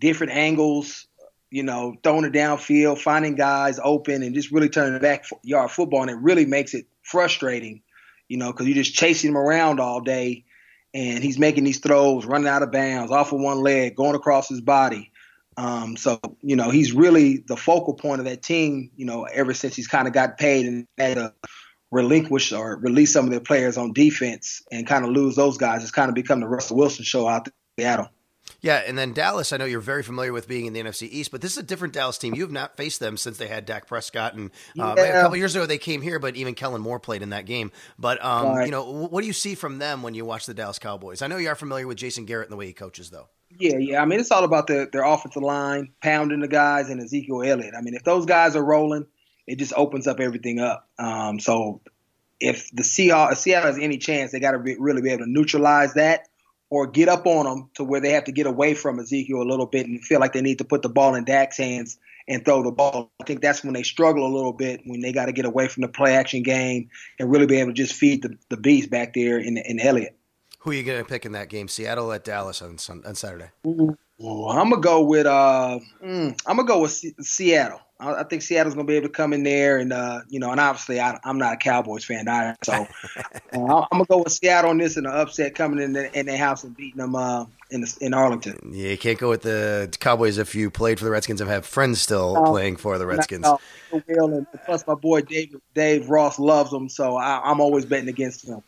different 0.00 0.32
angles, 0.32 1.06
you 1.50 1.62
know, 1.62 1.96
throwing 2.02 2.24
it 2.24 2.32
downfield, 2.32 2.98
finding 2.98 3.34
guys 3.34 3.78
open, 3.84 4.22
and 4.22 4.34
just 4.34 4.52
really 4.52 4.70
turning 4.70 4.98
back 5.02 5.26
yard 5.42 5.70
football. 5.70 6.00
And 6.00 6.10
it 6.10 6.16
really 6.16 6.46
makes 6.46 6.72
it 6.72 6.86
frustrating, 7.02 7.82
you 8.28 8.38
know, 8.38 8.52
because 8.52 8.66
you're 8.66 8.74
just 8.74 8.94
chasing 8.94 9.32
him 9.32 9.36
around 9.36 9.80
all 9.80 10.00
day, 10.00 10.46
and 10.94 11.22
he's 11.22 11.38
making 11.38 11.64
these 11.64 11.80
throws, 11.80 12.24
running 12.24 12.48
out 12.48 12.62
of 12.62 12.72
bounds, 12.72 13.12
off 13.12 13.34
of 13.34 13.40
one 13.40 13.60
leg, 13.60 13.96
going 13.96 14.14
across 14.14 14.48
his 14.48 14.62
body. 14.62 15.12
Um, 15.56 15.96
so 15.96 16.20
you 16.42 16.56
know 16.56 16.70
he's 16.70 16.92
really 16.92 17.38
the 17.46 17.56
focal 17.56 17.94
point 17.94 18.20
of 18.20 18.26
that 18.26 18.42
team. 18.42 18.90
You 18.96 19.06
know, 19.06 19.24
ever 19.24 19.54
since 19.54 19.74
he's 19.74 19.88
kind 19.88 20.06
of 20.06 20.14
got 20.14 20.38
paid 20.38 20.66
and 20.66 20.86
had 20.98 21.14
to 21.14 21.34
relinquish 21.90 22.52
or 22.52 22.76
release 22.76 23.12
some 23.12 23.24
of 23.24 23.30
their 23.30 23.40
players 23.40 23.76
on 23.76 23.92
defense 23.92 24.62
and 24.70 24.86
kind 24.86 25.04
of 25.04 25.10
lose 25.12 25.36
those 25.36 25.56
guys, 25.56 25.82
it's 25.82 25.92
kind 25.92 26.08
of 26.08 26.14
become 26.14 26.40
the 26.40 26.48
Russell 26.48 26.76
Wilson 26.76 27.04
show 27.04 27.26
out 27.28 27.46
there 27.46 27.52
in 27.78 27.82
Seattle. 27.82 28.10
Yeah, 28.60 28.82
and 28.86 28.96
then 28.96 29.12
Dallas, 29.12 29.52
I 29.52 29.58
know 29.58 29.64
you're 29.64 29.80
very 29.80 30.02
familiar 30.02 30.32
with 30.32 30.48
being 30.48 30.66
in 30.66 30.72
the 30.72 30.80
NFC 30.80 31.08
East, 31.10 31.30
but 31.30 31.40
this 31.40 31.52
is 31.52 31.58
a 31.58 31.62
different 31.62 31.94
Dallas 31.94 32.18
team. 32.18 32.34
You 32.34 32.42
have 32.42 32.52
not 32.52 32.76
faced 32.76 33.00
them 33.00 33.16
since 33.16 33.38
they 33.38 33.48
had 33.48 33.66
Dak 33.66 33.86
Prescott, 33.86 34.34
and 34.34 34.50
uh, 34.78 34.94
yeah. 34.96 35.04
a 35.04 35.22
couple 35.22 35.36
years 35.36 35.54
ago 35.54 35.66
they 35.66 35.78
came 35.78 36.02
here, 36.02 36.18
but 36.18 36.36
even 36.36 36.54
Kellen 36.54 36.80
Moore 36.80 36.98
played 36.98 37.22
in 37.22 37.30
that 37.30 37.46
game. 37.46 37.70
But 37.98 38.24
um, 38.24 38.56
right. 38.56 38.64
you 38.64 38.70
know, 38.70 38.90
what 38.90 39.20
do 39.20 39.26
you 39.26 39.32
see 39.32 39.54
from 39.54 39.78
them 39.78 40.02
when 40.02 40.14
you 40.14 40.24
watch 40.24 40.46
the 40.46 40.54
Dallas 40.54 40.78
Cowboys? 40.78 41.22
I 41.22 41.26
know 41.26 41.36
you 41.36 41.48
are 41.48 41.54
familiar 41.54 41.86
with 41.86 41.98
Jason 41.98 42.24
Garrett 42.24 42.48
and 42.48 42.52
the 42.52 42.56
way 42.56 42.66
he 42.66 42.72
coaches, 42.72 43.10
though. 43.10 43.28
Yeah, 43.58 43.78
yeah. 43.78 44.02
I 44.02 44.04
mean, 44.04 44.20
it's 44.20 44.30
all 44.30 44.44
about 44.44 44.66
the, 44.66 44.88
their 44.92 45.04
offensive 45.04 45.42
line, 45.42 45.92
pounding 46.02 46.40
the 46.40 46.48
guys, 46.48 46.90
and 46.90 47.00
Ezekiel 47.00 47.42
Elliott. 47.42 47.74
I 47.76 47.80
mean, 47.80 47.94
if 47.94 48.04
those 48.04 48.26
guys 48.26 48.56
are 48.56 48.64
rolling, 48.64 49.06
it 49.46 49.56
just 49.56 49.72
opens 49.76 50.06
up 50.06 50.20
everything 50.20 50.58
up. 50.60 50.88
Um, 50.98 51.38
so 51.40 51.80
if 52.40 52.70
the 52.72 52.84
Seattle, 52.84 53.34
Seattle 53.36 53.68
has 53.68 53.78
any 53.78 53.98
chance, 53.98 54.32
they 54.32 54.40
got 54.40 54.52
to 54.52 54.58
really 54.58 55.00
be 55.00 55.10
able 55.10 55.24
to 55.24 55.30
neutralize 55.30 55.94
that 55.94 56.28
or 56.68 56.86
get 56.86 57.08
up 57.08 57.26
on 57.26 57.44
them 57.44 57.70
to 57.74 57.84
where 57.84 58.00
they 58.00 58.10
have 58.10 58.24
to 58.24 58.32
get 58.32 58.46
away 58.46 58.74
from 58.74 58.98
Ezekiel 58.98 59.40
a 59.40 59.44
little 59.44 59.66
bit 59.66 59.86
and 59.86 60.04
feel 60.04 60.20
like 60.20 60.32
they 60.32 60.42
need 60.42 60.58
to 60.58 60.64
put 60.64 60.82
the 60.82 60.88
ball 60.88 61.14
in 61.14 61.24
Dak's 61.24 61.56
hands 61.56 61.98
and 62.28 62.44
throw 62.44 62.62
the 62.62 62.72
ball. 62.72 63.10
I 63.20 63.24
think 63.24 63.40
that's 63.40 63.62
when 63.62 63.72
they 63.72 63.84
struggle 63.84 64.26
a 64.26 64.34
little 64.34 64.52
bit 64.52 64.82
when 64.84 65.00
they 65.00 65.12
got 65.12 65.26
to 65.26 65.32
get 65.32 65.44
away 65.44 65.68
from 65.68 65.82
the 65.82 65.88
play 65.88 66.16
action 66.16 66.42
game 66.42 66.90
and 67.18 67.30
really 67.30 67.46
be 67.46 67.60
able 67.60 67.70
to 67.70 67.74
just 67.74 67.94
feed 67.94 68.22
the, 68.22 68.36
the 68.48 68.56
beast 68.56 68.90
back 68.90 69.14
there 69.14 69.38
in, 69.38 69.56
in 69.56 69.78
Elliott. 69.78 70.18
Who 70.66 70.72
are 70.72 70.74
you 70.74 70.82
going 70.82 70.98
to 70.98 71.08
pick 71.08 71.24
in 71.24 71.30
that 71.30 71.48
game? 71.48 71.68
Seattle 71.68 72.12
at 72.12 72.24
Dallas 72.24 72.60
on 72.60 72.78
on 73.06 73.14
Saturday. 73.14 73.50
Ooh, 73.64 74.48
I'm 74.48 74.70
gonna 74.70 74.80
go 74.80 75.02
with 75.02 75.24
uh, 75.24 75.78
mm, 76.02 76.40
I'm 76.44 76.56
gonna 76.56 76.66
go 76.66 76.80
with 76.80 76.90
C- 76.90 77.14
Seattle. 77.20 77.80
I, 78.00 78.14
I, 78.14 78.22
think 78.24 78.42
Seattle's 78.42 78.74
gonna 78.74 78.86
be 78.86 78.96
able 78.96 79.06
to 79.06 79.12
come 79.12 79.32
in 79.32 79.44
there 79.44 79.78
and 79.78 79.92
uh, 79.92 80.22
you 80.28 80.40
know, 80.40 80.50
and 80.50 80.58
obviously 80.58 80.98
I, 80.98 81.20
am 81.24 81.38
not 81.38 81.52
a 81.52 81.56
Cowboys 81.56 82.04
fan 82.04 82.26
either, 82.26 82.56
so 82.64 82.72
uh, 83.16 83.26
I'm 83.52 83.86
gonna 83.92 84.04
go 84.06 84.18
with 84.24 84.32
Seattle 84.32 84.70
on 84.70 84.78
this 84.78 84.96
and 84.96 85.06
an 85.06 85.12
upset 85.12 85.54
coming 85.54 85.80
in 85.80 85.92
the, 85.92 86.18
in 86.18 86.26
their 86.26 86.38
house 86.38 86.64
and 86.64 86.76
beating 86.76 86.98
them 86.98 87.14
uh, 87.14 87.44
in 87.70 87.82
the, 87.82 87.96
in 88.00 88.12
Arlington. 88.12 88.58
Yeah, 88.72 88.88
you 88.88 88.98
can't 88.98 89.20
go 89.20 89.28
with 89.28 89.42
the 89.42 89.94
Cowboys 90.00 90.38
if 90.38 90.56
you 90.56 90.70
played 90.70 90.98
for 90.98 91.04
the 91.04 91.12
Redskins 91.12 91.40
and 91.40 91.48
have 91.48 91.64
friends 91.64 92.00
still 92.00 92.42
playing 92.46 92.76
for 92.76 92.98
the 92.98 93.06
Redskins. 93.06 93.42
No, 93.44 93.60
plus 94.64 94.84
my 94.86 94.94
boy 94.94 95.20
Dave 95.20 95.54
Dave 95.74 96.10
Ross 96.10 96.40
loves 96.40 96.70
them, 96.72 96.88
so 96.88 97.16
I, 97.16 97.40
I'm 97.44 97.60
always 97.60 97.84
betting 97.84 98.08
against 98.08 98.48
him. 98.48 98.62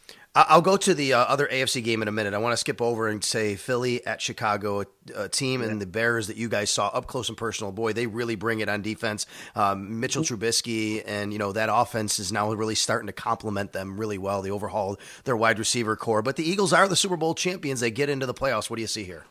I'll 0.49 0.63
go 0.63 0.77
to 0.77 0.95
the 0.95 1.15
uh, 1.15 1.19
other 1.19 1.47
AFC 1.47 1.83
game 1.83 2.03
in 2.03 2.09
a 2.09 2.13
minute. 2.13 2.35
I 2.35 2.39
want 2.39 2.53
to 2.53 2.57
skip 2.57 2.81
over 2.81 3.09
and 3.09 3.25
say 3.25 3.57
Philly 3.57 4.07
at 4.07 4.21
Chicago, 4.21 4.83
a, 4.83 4.87
a 5.17 5.29
team 5.29 5.63
and 5.63 5.81
the 5.81 5.87
Bears 5.87 6.29
that 6.29 6.37
you 6.37 6.49
guys 6.49 6.71
saw 6.71 6.89
up 6.89 7.07
close 7.07 7.29
and 7.29 7.37
personal. 7.37 7.73
Boy, 7.73 7.93
they 7.93 8.07
really 8.07 8.37
bring 8.37 8.61
it 8.61 8.69
on 8.69 8.83
defense. 8.83 9.27
Um, 9.57 10.01
Mitchell 10.01 10.23
mm-hmm. 10.23 10.35
Trubisky 10.35 11.03
and 11.05 11.33
you 11.33 11.39
know 11.39 11.53
that 11.53 11.71
offense 11.73 12.19
is 12.19 12.31
now 12.31 12.53
really 12.53 12.75
starting 12.75 13.07
to 13.07 13.13
complement 13.13 13.73
them 13.73 13.99
really 13.99 14.19
well. 14.19 14.43
They 14.43 14.51
overhauled 14.51 14.99
their 15.25 15.37
wide 15.37 15.59
receiver 15.59 15.97
corps, 15.97 16.23
but 16.23 16.37
the 16.37 16.49
Eagles 16.49 16.73
are 16.73 16.87
the 16.89 16.97
Super 16.97 17.17
Bowl 17.17 17.35
champions. 17.35 17.81
They 17.81 17.91
get 17.91 18.09
into 18.09 18.27
the 18.27 18.35
playoffs. 18.35 18.71
What 18.71 18.77
do 18.77 18.83
you 18.83 18.89
see 18.89 19.05
here? 19.05 19.25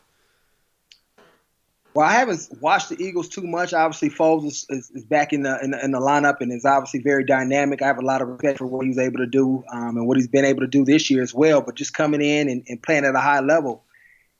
Well, 1.98 2.06
I 2.06 2.12
haven't 2.12 2.48
watched 2.60 2.90
the 2.90 3.04
Eagles 3.04 3.28
too 3.28 3.42
much. 3.42 3.74
Obviously, 3.74 4.08
Foles 4.08 4.46
is, 4.46 4.66
is, 4.68 4.88
is 4.94 5.04
back 5.04 5.32
in 5.32 5.42
the, 5.42 5.58
in 5.64 5.72
the, 5.72 5.84
in 5.84 5.90
the 5.90 5.98
lineup 5.98 6.36
and 6.38 6.52
is 6.52 6.64
obviously 6.64 7.00
very 7.00 7.24
dynamic. 7.24 7.82
I 7.82 7.88
have 7.88 7.98
a 7.98 8.02
lot 8.02 8.22
of 8.22 8.28
respect 8.28 8.58
for 8.58 8.66
what 8.66 8.86
he's 8.86 8.98
able 8.98 9.18
to 9.18 9.26
do 9.26 9.64
um, 9.72 9.96
and 9.96 10.06
what 10.06 10.16
he's 10.16 10.28
been 10.28 10.44
able 10.44 10.60
to 10.60 10.68
do 10.68 10.84
this 10.84 11.10
year 11.10 11.24
as 11.24 11.34
well. 11.34 11.60
But 11.60 11.74
just 11.74 11.94
coming 11.94 12.22
in 12.22 12.48
and, 12.48 12.62
and 12.68 12.80
playing 12.80 13.04
at 13.04 13.16
a 13.16 13.18
high 13.18 13.40
level, 13.40 13.82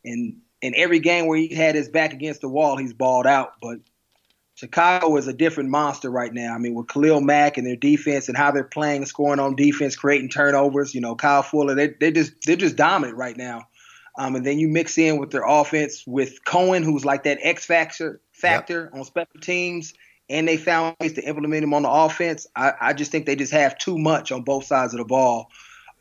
and 0.05 0.37
in 0.63 0.73
every 0.77 1.01
game 1.01 1.27
where 1.27 1.37
he 1.37 1.53
had 1.53 1.75
his 1.75 1.89
back 1.89 2.13
against 2.13 2.43
the 2.43 2.49
wall, 2.49 2.77
he's 2.77 2.93
balled 2.93 3.27
out. 3.27 3.55
But 3.61 3.81
Chicago 4.55 5.17
is 5.17 5.27
a 5.27 5.33
different 5.33 5.71
monster 5.71 6.13
right 6.13 6.33
now. 6.33 6.55
I 6.55 6.59
mean, 6.59 6.75
with 6.75 6.87
Khalil 6.87 7.23
Mack 7.23 7.59
and 7.59 7.67
their 7.67 7.75
defense 7.75 8.29
and 8.29 8.37
how 8.39 8.53
they're 8.53 8.63
playing, 8.63 9.05
scoring 9.07 9.41
on 9.41 9.57
defense, 9.57 9.97
creating 9.97 10.29
turnovers. 10.29 10.95
You 10.95 11.01
know, 11.01 11.17
Kyle 11.17 11.43
Fuller, 11.43 11.75
they 11.75 11.89
they 11.89 12.13
just 12.13 12.35
they're 12.47 12.55
just 12.55 12.77
dominant 12.77 13.19
right 13.19 13.37
now. 13.37 13.67
Um, 14.19 14.35
and 14.35 14.45
then 14.45 14.59
you 14.59 14.67
mix 14.69 14.99
in 14.99 15.19
with 15.19 15.31
their 15.31 15.47
offense 15.47 16.05
with 16.05 16.45
Cohen, 16.45 16.83
who's 16.83 17.05
like 17.05 17.23
that 17.23 17.39
X 17.41 17.65
factor 17.65 18.21
factor 18.33 18.91
yep. 18.93 18.99
on 19.01 19.05
special 19.05 19.41
teams, 19.41 19.95
and 20.29 20.47
they 20.47 20.57
found 20.57 20.97
ways 21.01 21.13
to 21.15 21.23
implement 21.23 21.63
him 21.63 21.73
on 21.73 21.83
the 21.83 21.91
offense. 21.91 22.47
I, 22.57 22.73
I 22.81 22.93
just 22.93 23.13
think 23.13 23.27
they 23.27 23.37
just 23.37 23.53
have 23.53 23.79
too 23.79 23.97
much 23.97 24.33
on 24.33 24.43
both 24.43 24.65
sides 24.65 24.93
of 24.93 24.99
the 24.99 25.05
ball 25.05 25.51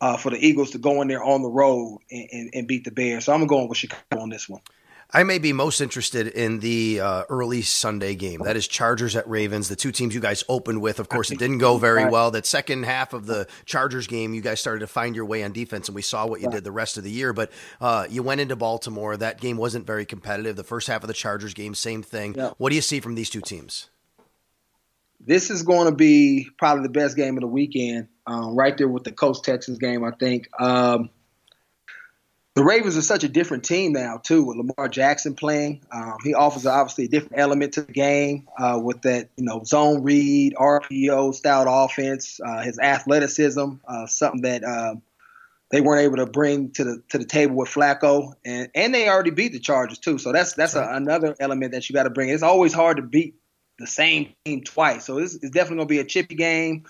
uh, 0.02 0.18
for 0.18 0.32
the 0.32 0.46
Eagles 0.46 0.72
to 0.72 0.80
go 0.80 1.02
in 1.04 1.08
there 1.08 1.24
on 1.24 1.44
the 1.44 1.50
road 1.50 2.00
and, 2.10 2.28
and, 2.32 2.50
and 2.54 2.68
beat 2.68 2.86
the 2.86 2.92
Bears. 2.92 3.26
So 3.26 3.34
I'm 3.34 3.46
going 3.46 3.68
with 3.68 3.78
Chicago 3.78 4.22
on 4.22 4.30
this 4.30 4.50
one. 4.50 4.62
I 5.14 5.24
may 5.24 5.38
be 5.38 5.54
most 5.54 5.80
interested 5.80 6.28
in 6.28 6.60
the 6.60 7.00
uh, 7.00 7.24
early 7.30 7.62
Sunday 7.62 8.14
game. 8.14 8.42
That 8.44 8.58
is 8.58 8.68
Chargers 8.68 9.16
at 9.16 9.28
Ravens, 9.28 9.70
the 9.70 9.76
two 9.78 9.94
teams 9.94 10.14
you 10.14 10.20
guys 10.20 10.44
opened 10.50 10.82
with. 10.82 11.00
Of 11.00 11.08
course, 11.08 11.32
it 11.32 11.40
didn't 11.40 11.60
go 11.60 11.78
very 11.78 12.10
well. 12.10 12.32
That 12.32 12.46
second 12.46 12.84
half 12.84 13.14
of 13.14 13.26
the 13.26 13.48
Chargers 13.66 14.06
game, 14.08 14.34
you 14.34 14.42
guys 14.42 14.60
started 14.60 14.82
to 14.82 14.88
find 14.88 15.16
your 15.16 15.24
way 15.24 15.44
on 15.46 15.54
defense, 15.54 15.88
and 15.88 15.96
we 15.96 16.02
saw 16.02 16.28
what 16.28 16.42
you 16.42 16.50
did 16.50 16.66
the 16.66 16.74
rest 16.74 16.98
of 16.98 17.06
the 17.06 17.12
year. 17.12 17.32
But 17.32 17.52
uh, 17.80 18.06
you 18.10 18.22
went 18.22 18.42
into 18.42 18.58
Baltimore. 18.58 19.16
That 19.16 19.40
game 19.40 19.56
wasn't 19.56 19.88
very 19.88 20.06
competitive. 20.06 20.58
The 20.58 20.66
first 20.66 20.88
half 20.88 21.04
of 21.04 21.08
the 21.08 21.14
Chargers 21.14 21.54
game, 21.54 21.74
same 21.74 22.04
thing. 22.04 22.34
What 22.58 22.70
do 22.70 22.76
you 22.76 22.82
see 22.82 23.00
from 23.00 23.16
these 23.16 23.30
two 23.30 23.42
teams? 23.42 23.90
This 25.20 25.50
is 25.50 25.64
going 25.64 25.86
to 25.90 25.96
be 25.96 26.48
probably 26.60 26.84
the 26.84 26.90
best 26.90 27.16
game 27.16 27.38
of 27.38 27.42
the 27.42 27.48
weekend, 27.48 28.08
um, 28.28 28.56
right 28.56 28.78
there 28.78 28.88
with 28.88 29.04
the 29.04 29.12
Colts 29.12 29.42
Texans 29.42 29.80
game, 29.80 30.04
I 30.04 30.12
think. 30.12 30.48
Um, 30.60 31.10
the 32.58 32.64
Ravens 32.64 32.98
are 32.98 33.04
such 33.04 33.24
a 33.24 33.30
different 33.30 33.64
team 33.64 33.92
now 33.94 34.18
too 34.18 34.44
with 34.44 34.58
Lamar 34.58 34.90
Jackson 34.90 35.36
playing. 35.36 35.84
Um, 35.92 36.16
he 36.24 36.34
offers 36.34 36.66
obviously 36.66 37.06
a 37.06 37.08
different 37.08 37.38
element 37.38 37.74
to 37.74 37.84
the 37.84 37.92
game 37.92 38.48
uh, 38.58 38.80
with 38.84 39.04
that 39.04 39.30
you 39.38 39.46
know 39.46 39.62
zone 39.64 40.02
read, 40.02 40.56
RPO 40.56 41.36
style 41.36 41.68
offense. 41.68 42.40
Uh, 42.44 42.64
his 42.64 42.80
athleticism, 42.80 43.74
uh, 43.88 44.08
something 44.08 44.42
that 44.42 44.64
uh, 44.64 44.96
they 45.70 45.82
weren't 45.82 46.02
able 46.02 46.16
to 46.18 46.26
bring 46.26 46.72
to 46.72 46.84
the 46.84 47.04
to 47.10 47.20
the 47.20 47.26
table 47.26 47.56
with 47.56 47.70
Flacco, 47.70 48.34
and 48.44 48.72
and 48.74 48.92
they 48.92 49.08
already 49.08 49.30
beat 49.30 49.52
the 49.52 49.60
Chargers 49.60 50.00
too. 50.00 50.18
So 50.18 50.32
that's 50.32 50.54
that's 50.54 50.74
a, 50.74 50.82
another 50.82 51.36
element 51.40 51.74
that 51.74 51.88
you 51.88 51.94
got 51.94 52.06
to 52.06 52.10
bring. 52.10 52.30
It's 52.30 52.42
always 52.42 52.74
hard 52.74 52.98
to 52.98 53.04
beat 53.04 53.36
the 53.78 53.86
same 53.86 54.34
team 54.46 54.64
twice. 54.64 55.06
So 55.06 55.20
it's, 55.20 55.36
it's 55.36 55.52
definitely 55.52 55.78
going 55.78 55.88
to 55.90 55.94
be 55.94 56.00
a 56.00 56.06
chippy 56.06 56.34
game. 56.34 56.86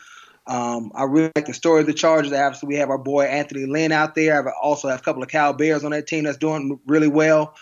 Um, 0.48 0.92
I 0.96 1.04
really 1.04 1.32
like 1.36 1.46
the 1.46 1.54
story 1.54 1.82
of 1.82 1.88
the 1.88 1.94
Chargers. 1.94 2.32
Obviously, 2.32 2.68
we 2.68 2.76
have 2.76 2.90
our 2.90 2.98
boy 2.98 3.26
Anthony 3.26 3.66
Lynn 3.66 3.92
out 3.92 4.16
there. 4.16 4.48
I 4.48 4.52
also 4.62 4.88
have 4.88 5.00
a 5.00 5.04
couple 5.04 5.22
of 5.22 5.30
Cal 5.30 5.54
Bears 5.54 5.84
on 5.84 5.92
that 5.92 6.08
team 6.08 6.24
that's 6.24 6.38
doing 6.38 6.80
really 6.88 7.10
well. 7.10 7.56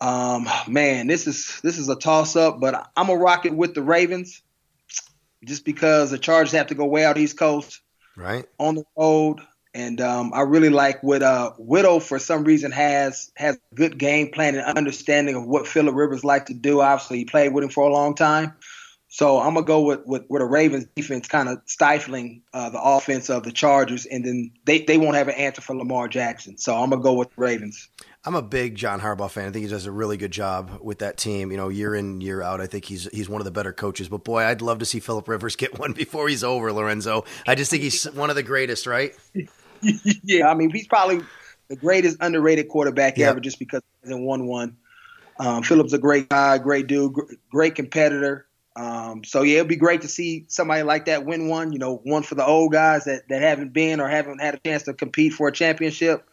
Um, 0.00 0.48
man, 0.66 1.08
this 1.08 1.26
is 1.26 1.60
this 1.62 1.76
is 1.76 1.88
a 1.88 1.96
toss 1.96 2.36
up, 2.36 2.60
but 2.60 2.90
I'm 2.96 3.08
gonna 3.08 3.18
rock 3.18 3.46
it 3.46 3.54
with 3.54 3.74
the 3.74 3.82
Ravens, 3.82 4.42
just 5.44 5.64
because 5.64 6.10
the 6.10 6.18
Chargers 6.18 6.52
have 6.52 6.68
to 6.68 6.74
go 6.74 6.86
way 6.86 7.04
out 7.04 7.18
East 7.18 7.36
Coast, 7.36 7.80
right 8.16 8.46
on 8.58 8.76
the 8.76 8.84
road. 8.96 9.40
And 9.72 10.00
um, 10.00 10.32
I 10.34 10.40
really 10.40 10.68
like 10.70 11.02
what 11.02 11.22
uh, 11.22 11.52
Weddle 11.58 12.02
for 12.02 12.18
some 12.18 12.44
reason 12.44 12.72
has 12.72 13.30
has 13.36 13.58
good 13.74 13.98
game 13.98 14.30
plan 14.30 14.56
and 14.56 14.64
understanding 14.76 15.36
of 15.36 15.46
what 15.46 15.66
Philip 15.66 15.94
Rivers 15.94 16.24
like 16.24 16.46
to 16.46 16.54
do. 16.54 16.80
Obviously, 16.80 17.18
he 17.18 17.24
played 17.24 17.52
with 17.52 17.64
him 17.64 17.70
for 17.70 17.88
a 17.88 17.92
long 17.92 18.14
time. 18.14 18.54
So 19.12 19.40
I'm 19.40 19.54
gonna 19.54 19.66
go 19.66 19.82
with 19.82 20.06
with, 20.06 20.22
with 20.28 20.40
a 20.40 20.44
Ravens 20.46 20.86
defense 20.94 21.26
kind 21.26 21.48
of 21.48 21.60
stifling 21.66 22.42
uh, 22.54 22.70
the 22.70 22.80
offense 22.80 23.28
of 23.28 23.42
the 23.42 23.50
Chargers, 23.50 24.06
and 24.06 24.24
then 24.24 24.52
they, 24.66 24.82
they 24.82 24.98
won't 24.98 25.16
have 25.16 25.26
an 25.26 25.34
answer 25.34 25.60
for 25.60 25.74
Lamar 25.74 26.06
Jackson. 26.06 26.56
So 26.56 26.76
I'm 26.76 26.90
gonna 26.90 27.02
go 27.02 27.14
with 27.14 27.28
the 27.34 27.42
Ravens. 27.42 27.88
I'm 28.24 28.36
a 28.36 28.42
big 28.42 28.76
John 28.76 29.00
Harbaugh 29.00 29.28
fan. 29.28 29.48
I 29.48 29.50
think 29.50 29.64
he 29.64 29.70
does 29.70 29.86
a 29.86 29.90
really 29.90 30.16
good 30.16 30.30
job 30.30 30.78
with 30.80 31.00
that 31.00 31.16
team. 31.16 31.50
You 31.50 31.56
know, 31.56 31.70
year 31.70 31.96
in 31.96 32.20
year 32.20 32.40
out, 32.40 32.60
I 32.60 32.68
think 32.68 32.84
he's 32.84 33.08
he's 33.10 33.28
one 33.28 33.40
of 33.40 33.46
the 33.46 33.50
better 33.50 33.72
coaches. 33.72 34.08
But 34.08 34.22
boy, 34.22 34.44
I'd 34.44 34.62
love 34.62 34.78
to 34.78 34.84
see 34.84 35.00
Philip 35.00 35.26
Rivers 35.26 35.56
get 35.56 35.76
one 35.76 35.92
before 35.92 36.28
he's 36.28 36.44
over, 36.44 36.72
Lorenzo. 36.72 37.24
I 37.48 37.56
just 37.56 37.72
think 37.72 37.82
he's 37.82 38.04
one 38.04 38.30
of 38.30 38.36
the 38.36 38.44
greatest, 38.44 38.86
right? 38.86 39.12
yeah, 40.22 40.48
I 40.48 40.54
mean, 40.54 40.70
he's 40.70 40.86
probably 40.86 41.20
the 41.66 41.74
greatest 41.74 42.16
underrated 42.20 42.68
quarterback 42.68 43.18
yep. 43.18 43.30
ever, 43.30 43.40
just 43.40 43.58
because 43.58 43.82
he 44.02 44.08
hasn't 44.08 44.24
won 44.24 44.46
one. 44.46 44.76
Um, 45.40 45.64
Philip's 45.64 45.94
a 45.94 45.98
great 45.98 46.28
guy, 46.28 46.58
great 46.58 46.86
dude, 46.86 47.12
great 47.50 47.74
competitor. 47.74 48.46
Um, 48.80 49.24
so 49.24 49.42
yeah, 49.42 49.56
it'd 49.56 49.68
be 49.68 49.76
great 49.76 50.00
to 50.02 50.08
see 50.08 50.46
somebody 50.48 50.82
like 50.82 51.04
that 51.04 51.26
win 51.26 51.48
one. 51.48 51.72
You 51.72 51.78
know, 51.78 51.96
one 51.96 52.22
for 52.22 52.34
the 52.34 52.46
old 52.46 52.72
guys 52.72 53.04
that, 53.04 53.28
that 53.28 53.42
haven't 53.42 53.74
been 53.74 54.00
or 54.00 54.08
haven't 54.08 54.40
had 54.40 54.54
a 54.54 54.58
chance 54.58 54.84
to 54.84 54.94
compete 54.94 55.34
for 55.34 55.48
a 55.48 55.52
championship. 55.52 56.26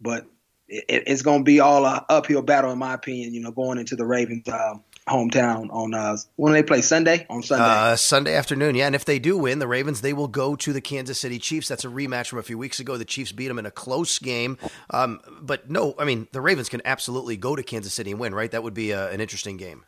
But 0.00 0.26
it, 0.68 0.84
it's 1.06 1.22
going 1.22 1.40
to 1.40 1.44
be 1.44 1.58
all 1.58 1.84
a 1.84 2.06
uphill 2.08 2.42
battle, 2.42 2.70
in 2.70 2.78
my 2.78 2.94
opinion. 2.94 3.34
You 3.34 3.40
know, 3.40 3.50
going 3.50 3.78
into 3.78 3.96
the 3.96 4.06
Ravens' 4.06 4.46
uh, 4.46 4.74
hometown 5.08 5.68
on 5.72 5.94
uh, 5.94 6.16
when 6.36 6.52
they 6.52 6.62
play 6.62 6.80
Sunday 6.80 7.26
on 7.28 7.42
Sunday. 7.42 7.64
Uh, 7.64 7.96
Sunday 7.96 8.36
afternoon, 8.36 8.76
yeah. 8.76 8.86
And 8.86 8.94
if 8.94 9.04
they 9.04 9.18
do 9.18 9.36
win, 9.36 9.58
the 9.58 9.66
Ravens 9.66 10.00
they 10.00 10.12
will 10.12 10.28
go 10.28 10.54
to 10.54 10.72
the 10.72 10.80
Kansas 10.80 11.18
City 11.18 11.40
Chiefs. 11.40 11.66
That's 11.66 11.84
a 11.84 11.88
rematch 11.88 12.28
from 12.28 12.38
a 12.38 12.44
few 12.44 12.56
weeks 12.56 12.78
ago. 12.78 12.96
The 12.96 13.04
Chiefs 13.04 13.32
beat 13.32 13.48
them 13.48 13.58
in 13.58 13.66
a 13.66 13.72
close 13.72 14.20
game, 14.20 14.58
um, 14.90 15.20
but 15.40 15.68
no, 15.68 15.96
I 15.98 16.04
mean 16.04 16.28
the 16.30 16.40
Ravens 16.40 16.68
can 16.68 16.82
absolutely 16.84 17.36
go 17.36 17.56
to 17.56 17.64
Kansas 17.64 17.94
City 17.94 18.12
and 18.12 18.20
win, 18.20 18.32
right? 18.32 18.52
That 18.52 18.62
would 18.62 18.74
be 18.74 18.92
a, 18.92 19.10
an 19.10 19.20
interesting 19.20 19.56
game. 19.56 19.84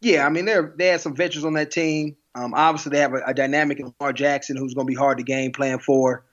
Yeah, 0.00 0.26
I 0.26 0.30
mean 0.30 0.46
they 0.46 0.56
they 0.76 0.86
have 0.88 1.00
some 1.00 1.14
veterans 1.14 1.44
on 1.44 1.54
that 1.54 1.70
team. 1.70 2.16
Um, 2.34 2.54
obviously, 2.54 2.90
they 2.90 3.00
have 3.00 3.14
a, 3.14 3.22
a 3.26 3.34
dynamic 3.34 3.80
Lamar 3.80 4.12
Jackson 4.12 4.56
who's 4.56 4.74
going 4.74 4.86
to 4.86 4.90
be 4.90 4.96
hard 4.96 5.18
to 5.18 5.24
game 5.24 5.52
plan 5.52 5.78
for. 5.78 6.24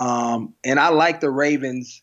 Um, 0.00 0.54
and 0.64 0.78
I 0.78 0.88
like 0.88 1.20
the 1.20 1.30
Ravens 1.30 2.02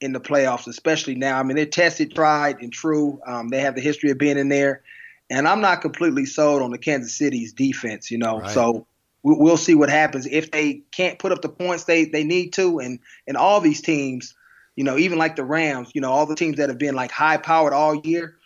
in 0.00 0.12
the 0.12 0.20
playoffs, 0.20 0.66
especially 0.66 1.14
now. 1.14 1.38
I 1.38 1.42
mean, 1.42 1.56
they're 1.56 1.66
tested, 1.66 2.14
tried, 2.14 2.60
and 2.60 2.72
true. 2.72 3.20
Um, 3.26 3.48
they 3.48 3.60
have 3.60 3.74
the 3.74 3.80
history 3.80 4.10
of 4.10 4.18
being 4.18 4.38
in 4.38 4.48
there, 4.48 4.82
and 5.28 5.48
I'm 5.48 5.60
not 5.60 5.80
completely 5.80 6.26
sold 6.26 6.62
on 6.62 6.70
the 6.70 6.78
Kansas 6.78 7.14
City's 7.14 7.52
defense. 7.52 8.10
You 8.10 8.18
know, 8.18 8.40
right. 8.40 8.50
so 8.50 8.86
we'll 9.22 9.56
see 9.56 9.74
what 9.74 9.90
happens 9.90 10.26
if 10.26 10.50
they 10.50 10.82
can't 10.92 11.18
put 11.18 11.32
up 11.32 11.42
the 11.42 11.48
points 11.48 11.84
they 11.84 12.04
they 12.04 12.24
need 12.24 12.52
to, 12.54 12.78
and 12.78 13.00
and 13.26 13.36
all 13.36 13.60
these 13.60 13.80
teams, 13.80 14.34
you 14.76 14.84
know, 14.84 14.96
even 14.96 15.18
like 15.18 15.36
the 15.36 15.44
Rams, 15.44 15.90
you 15.94 16.00
know, 16.00 16.12
all 16.12 16.26
the 16.26 16.36
teams 16.36 16.58
that 16.58 16.68
have 16.68 16.78
been 16.78 16.94
like 16.94 17.10
high 17.10 17.38
powered 17.38 17.72
all 17.72 17.96
year 17.96 18.37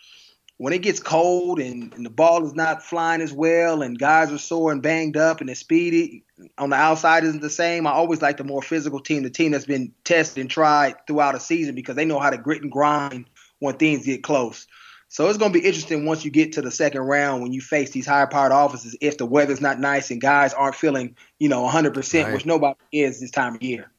when 0.63 0.71
it 0.71 0.81
gets 0.81 1.01
cold 1.01 1.59
and, 1.59 1.93
and, 1.93 2.05
the 2.05 2.09
ball 2.09 2.45
is 2.45 2.55
not 2.55 2.81
flying 2.81 3.19
as 3.19 3.33
well 3.33 3.81
and 3.81 3.99
guys 3.99 4.31
are 4.31 4.37
sore 4.37 4.71
and 4.71 4.81
banged 4.81 5.17
up 5.17 5.41
and 5.41 5.49
the 5.49 5.55
speedy 5.55 6.23
on 6.57 6.69
the 6.69 6.75
outside 6.77 7.25
isn't 7.25 7.41
the 7.41 7.49
same, 7.49 7.85
I 7.85 7.91
always 7.91 8.21
like 8.21 8.37
the 8.37 8.45
more 8.45 8.61
physical 8.61 9.01
team, 9.01 9.23
the 9.23 9.29
team 9.29 9.51
that's 9.51 9.65
been 9.65 9.91
tested 10.05 10.39
and 10.39 10.49
tried 10.49 11.05
throughout 11.05 11.35
a 11.35 11.39
season 11.41 11.75
because 11.75 11.97
they 11.97 12.05
know 12.05 12.17
how 12.17 12.29
to 12.29 12.37
grit 12.37 12.61
and 12.61 12.71
grind 12.71 13.25
when 13.59 13.75
things 13.75 14.05
get 14.05 14.23
close. 14.23 14.65
So 15.09 15.27
it's 15.27 15.37
going 15.37 15.51
to 15.51 15.59
be 15.59 15.65
interesting 15.65 16.05
once 16.05 16.23
you 16.23 16.31
get 16.31 16.53
to 16.53 16.61
the 16.61 16.71
second 16.71 17.01
round 17.01 17.43
when 17.43 17.51
you 17.51 17.59
face 17.59 17.89
these 17.89 18.07
higher 18.07 18.27
powered 18.27 18.53
offenses 18.53 18.95
if 19.01 19.17
the 19.17 19.25
weather's 19.25 19.59
not 19.59 19.81
nice 19.81 20.11
and 20.11 20.21
guys 20.21 20.53
aren't 20.53 20.75
feeling, 20.75 21.17
you 21.39 21.49
know, 21.49 21.67
100%, 21.67 22.23
right. 22.23 22.33
which 22.33 22.45
nobody 22.45 22.77
is 22.93 23.19
this 23.19 23.31
time 23.31 23.55
of 23.55 23.61
year. 23.61 23.91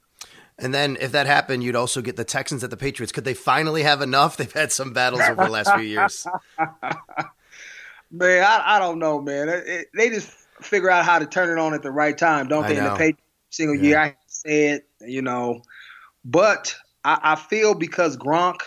And 0.59 0.73
then 0.73 0.97
if 1.01 1.13
that 1.13 1.27
happened, 1.27 1.65
you'd 1.65 1.77
also 1.77 2.01
get 2.01 2.17
the 2.17 2.25
Texans 2.25 2.63
at 2.63 2.71
the 2.71 2.77
Patriots. 2.77 3.13
Could 3.13 3.25
they 3.25 3.35
finally 3.35 3.83
have 3.83 4.01
enough? 4.01 4.37
They've 4.39 4.53
had 4.53 4.73
some 4.73 4.93
battles 4.93 5.23
over 5.23 5.45
the 5.45 5.51
last 5.51 5.73
few 5.75 5.85
years. 5.85 6.27
man, 8.11 8.45
I, 8.45 8.63
I, 8.65 8.79
don't 8.79 8.99
know, 8.99 9.21
man. 9.21 9.49
It, 9.49 9.67
it, 9.67 9.87
they 9.95 10.11
just 10.11 10.31
figure 10.61 10.91
out 10.91 11.05
how 11.05 11.19
to 11.19 11.27
turn 11.27 11.51
it 11.51 11.61
on 11.61 11.75
at 11.75 11.83
the 11.83 11.91
right 11.91 12.17
time, 12.17 12.49
don't 12.49 12.67
they? 12.67 12.77
In 12.77 12.85
the 12.85 12.91
Patriots 12.91 13.21
single 13.51 13.77
yeah. 13.77 13.83
year, 13.83 13.99
I 13.99 14.17
said, 14.27 14.83
you 15.01 15.23
know. 15.23 15.63
But 16.25 16.77
I, 17.05 17.19
I 17.23 17.37
feel 17.37 17.75
because 17.75 18.17
Gronk 18.17 18.61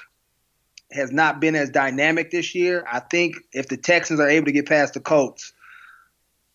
has 0.91 1.11
not 1.11 1.39
been 1.39 1.55
as 1.55 1.69
dynamic 1.69 2.31
this 2.31 2.55
year, 2.55 2.85
I 2.89 2.99
think 2.99 3.35
if 3.51 3.67
the 3.67 3.77
Texans 3.77 4.19
are 4.19 4.29
able 4.29 4.45
to 4.45 4.51
get 4.51 4.67
past 4.67 4.93
the 4.93 4.99
Colts, 4.99 5.53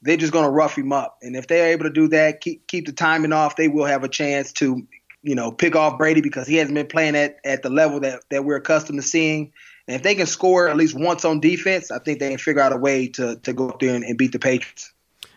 they're 0.01 0.17
just 0.17 0.33
going 0.33 0.45
to 0.45 0.51
rough 0.51 0.77
him 0.77 0.93
up. 0.93 1.19
And 1.23 1.37
if 1.37 1.47
they're 1.47 1.69
able 1.69 1.85
to 1.85 1.91
do 1.91 2.09
that, 2.09 2.41
keep 2.41 2.67
keep 2.67 2.87
the 2.87 2.93
timing 2.93 3.33
off, 3.33 3.57
they 3.57 3.69
will 3.69 3.85
have 3.85 4.05
a 4.05 4.09
chance 4.09 4.53
to 4.55 4.87
you 5.23 5.35
know, 5.35 5.53
pick 5.53 5.77
off 5.77 5.99
Brady 5.99 6.21
because 6.21 6.47
he 6.47 6.57
hasn't 6.57 6.75
been 6.75 6.87
playing 6.87 7.17
at, 7.17 7.37
at 7.45 7.63
the 7.63 7.71
level 7.71 8.01
that, 8.01 8.23
that 8.31 8.45
we're 8.45 8.57
accustomed 8.57 9.01
to 9.01 9.07
seeing. 9.07 9.53
And 9.87 9.97
if 9.97 10.03
they 10.03 10.15
can 10.15 10.27
score 10.27 10.69
at 10.69 10.77
least 10.77 10.99
once 10.99 11.25
on 11.25 11.41
defense, 11.41 11.91
I 11.91 11.99
think 11.99 12.19
they 12.19 12.31
can 12.31 12.39
figure 12.39 12.63
out 12.63 12.73
a 12.73 12.77
way 12.77 13.09
to, 13.09 13.37
to 13.37 13.53
go 13.53 13.71
up 13.71 13.81
there 13.81 13.95
and, 13.95 14.05
and 14.05 14.17
beat 14.17 14.33
the 14.33 14.39
Patriots. 14.39 14.93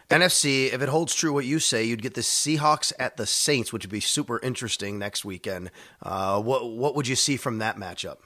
NFC, 0.10 0.72
if 0.72 0.82
it 0.82 0.90
holds 0.90 1.16
true 1.16 1.34
what 1.34 1.46
you 1.46 1.58
say, 1.58 1.84
you'd 1.84 2.04
get 2.04 2.14
the 2.14 2.22
Seahawks 2.22 2.94
at 3.00 3.18
the 3.18 3.26
Saints, 3.26 3.74
which 3.74 3.84
would 3.84 3.92
be 3.92 4.00
super 4.00 4.40
interesting 4.40 5.00
next 5.00 5.26
weekend. 5.26 5.72
Uh, 6.02 6.40
what 6.42 6.72
what 6.72 6.96
would 6.96 7.08
you 7.08 7.16
see 7.16 7.38
from 7.38 7.58
that 7.58 7.78
matchup? 7.78 8.18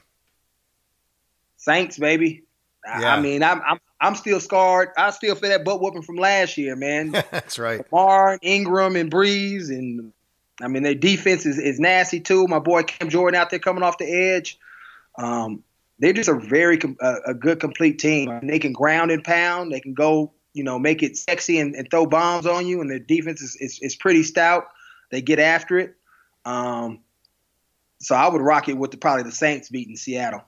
Saints, 1.56 1.98
baby. 1.98 2.44
Yeah. 2.84 3.14
I 3.14 3.20
mean, 3.20 3.42
I'm, 3.42 3.62
I'm 3.62 3.80
I'm 3.98 4.14
still 4.14 4.40
scarred. 4.40 4.90
I 4.96 5.10
still 5.10 5.34
feel 5.34 5.50
that 5.50 5.64
butt 5.64 5.80
whooping 5.80 6.02
from 6.02 6.16
last 6.16 6.58
year, 6.58 6.76
man. 6.76 7.10
That's 7.30 7.58
right. 7.58 7.80
Lamar, 7.90 8.38
Ingram, 8.42 8.96
and 8.96 9.10
Brees, 9.10 9.68
and 9.68 10.12
I 10.62 10.68
mean, 10.68 10.82
their 10.82 10.94
defense 10.94 11.46
is, 11.46 11.58
is 11.58 11.80
nasty 11.80 12.20
too. 12.20 12.46
My 12.46 12.58
boy 12.58 12.82
Cam 12.82 13.08
Jordan 13.08 13.40
out 13.40 13.50
there 13.50 13.58
coming 13.58 13.82
off 13.82 13.98
the 13.98 14.10
edge. 14.10 14.58
Um, 15.18 15.62
they're 15.98 16.12
just 16.12 16.28
a 16.28 16.34
very 16.34 16.78
uh, 17.00 17.16
a 17.26 17.34
good 17.34 17.60
complete 17.60 17.98
team. 17.98 18.30
I 18.30 18.40
mean, 18.40 18.48
they 18.48 18.58
can 18.58 18.72
ground 18.72 19.10
and 19.10 19.22
pound. 19.22 19.72
They 19.72 19.80
can 19.80 19.94
go, 19.94 20.32
you 20.54 20.64
know, 20.64 20.78
make 20.78 21.02
it 21.02 21.16
sexy 21.16 21.58
and, 21.58 21.74
and 21.74 21.90
throw 21.90 22.06
bombs 22.06 22.46
on 22.46 22.66
you. 22.66 22.80
And 22.80 22.90
their 22.90 22.98
defense 22.98 23.42
is, 23.42 23.56
is, 23.56 23.78
is 23.80 23.96
pretty 23.96 24.22
stout. 24.22 24.68
They 25.10 25.20
get 25.20 25.38
after 25.38 25.78
it. 25.78 25.94
Um, 26.44 27.00
so 28.00 28.14
I 28.14 28.28
would 28.28 28.40
rock 28.40 28.68
it 28.68 28.78
with 28.78 28.92
the, 28.92 28.96
probably 28.96 29.24
the 29.24 29.32
Saints 29.32 29.68
beating 29.68 29.96
Seattle. 29.96 30.42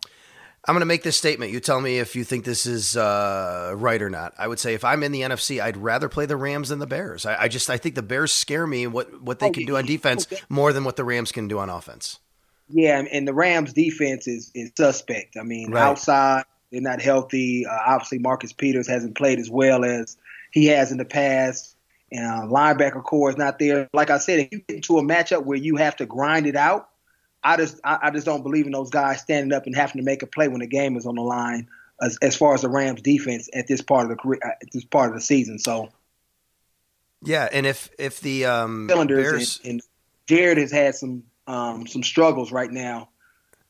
I'm 0.66 0.75
going 0.75 0.81
to 0.81 0.87
make 0.87 1.03
this 1.03 1.16
statement. 1.16 1.51
You 1.51 1.59
tell 1.59 1.81
me 1.81 1.98
if 1.98 2.14
you 2.14 2.22
think 2.22 2.44
this 2.44 2.66
is 2.66 2.96
uh, 2.96 3.72
right 3.77 4.01
or 4.01 4.09
not. 4.09 4.33
I 4.38 4.46
would 4.46 4.61
say 4.61 4.75
if 4.75 4.85
I'm 4.85 5.03
in 5.03 5.11
the 5.11 5.22
NFC, 5.22 5.61
I'd 5.61 5.77
rather 5.77 6.09
play 6.09 6.27
the 6.27 6.37
Rams 6.37 6.68
than 6.68 6.79
the 6.79 6.87
Bears. 6.87 7.27
I, 7.27 7.42
I 7.42 7.48
just 7.48 7.68
I 7.68 7.79
think 7.79 7.96
the 7.96 8.03
Bears 8.03 8.33
scare 8.33 8.66
me 8.66 8.87
what 8.87 9.22
what 9.22 9.40
they 9.40 9.48
oh, 9.48 9.53
can 9.53 9.66
do 9.66 9.77
on 9.77 9.87
defense 9.87 10.27
more 10.48 10.72
than 10.72 10.85
what 10.85 10.96
the 10.96 11.05
Rams 11.05 11.33
can 11.33 11.48
do 11.48 11.59
on 11.59 11.68
offense. 11.68 12.20
Yeah, 12.68 13.03
and 13.11 13.27
the 13.27 13.35
Rams 13.35 13.72
defense 13.72 14.29
is 14.29 14.53
is 14.55 14.70
suspect. 14.77 15.37
I 15.37 15.42
mean, 15.42 15.72
right. 15.72 15.83
outside 15.83 16.44
they're 16.72 16.81
not 16.81 17.03
healthy. 17.03 17.66
Uh, 17.66 17.79
obviously, 17.87 18.18
Marcus 18.18 18.53
Peters 18.53 18.88
hasn't 18.88 19.16
played 19.16 19.38
as 19.38 19.51
well 19.51 19.85
as 19.85 20.16
he 20.51 20.66
has 20.66 20.90
in 20.90 20.98
the 20.98 21.05
past. 21.05 21.77
And 22.11 22.25
uh, 22.25 22.46
linebacker 22.46 23.03
corps 23.05 23.31
is 23.31 23.37
not 23.37 23.59
there. 23.59 23.88
Like 23.92 24.11
I 24.11 24.18
said, 24.18 24.40
if 24.40 24.48
you 24.51 24.59
get 24.61 24.77
into 24.77 24.98
a 24.98 25.03
matchup 25.03 25.44
where 25.44 25.59
you 25.59 25.77
have 25.77 25.96
to 25.96 26.07
grind 26.07 26.46
it 26.46 26.57
out, 26.57 26.88
I 27.44 27.57
just 27.57 27.81
I, 27.85 27.98
I, 28.02 28.11
just 28.11 28.26
don't 28.26 28.42
believe 28.42 28.66
in 28.66 28.72
those 28.72 28.90
guys 28.90 29.20
standing 29.20 29.52
up 29.52 29.66
and 29.66 29.74
having 29.74 29.98
to 30.00 30.05
make 30.05 30.22
a 30.22 30.26
play 30.26 30.48
when 30.48 30.61
the 30.61 30.66
game 30.66 30.96
is 30.96 31.07
on 31.07 31.16
the 31.16 31.22
line. 31.22 31.68
As, 32.00 32.18
as 32.20 32.35
far 32.35 32.55
as 32.55 32.62
the 32.62 32.68
Rams 32.68 33.00
defense 33.02 33.48
at 33.55 33.68
this 33.68 33.81
part 33.81 34.05
of 34.05 34.11
the 34.11 34.16
career, 34.16 34.40
at 34.42 34.72
this 34.72 34.85
part 34.85 35.11
of 35.11 35.14
the 35.14 35.20
season, 35.20 35.59
so 35.59 35.88
yeah, 37.22 37.48
and 37.52 37.66
if 37.66 37.90
if 37.98 38.20
the 38.20 38.46
um, 38.46 38.87
Bears 38.87 39.61
and, 39.62 39.72
and, 39.72 39.83
Jared 40.26 40.59
has 40.59 40.72
had 40.72 40.94
some 40.94 41.24
um, 41.46 41.87
some 41.87 42.02
struggles 42.02 42.50
right 42.52 42.70
now 42.70 43.09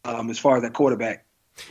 um, 0.04 0.30
as 0.30 0.38
far 0.38 0.56
as 0.56 0.62
that 0.62 0.72
quarterback. 0.72 1.24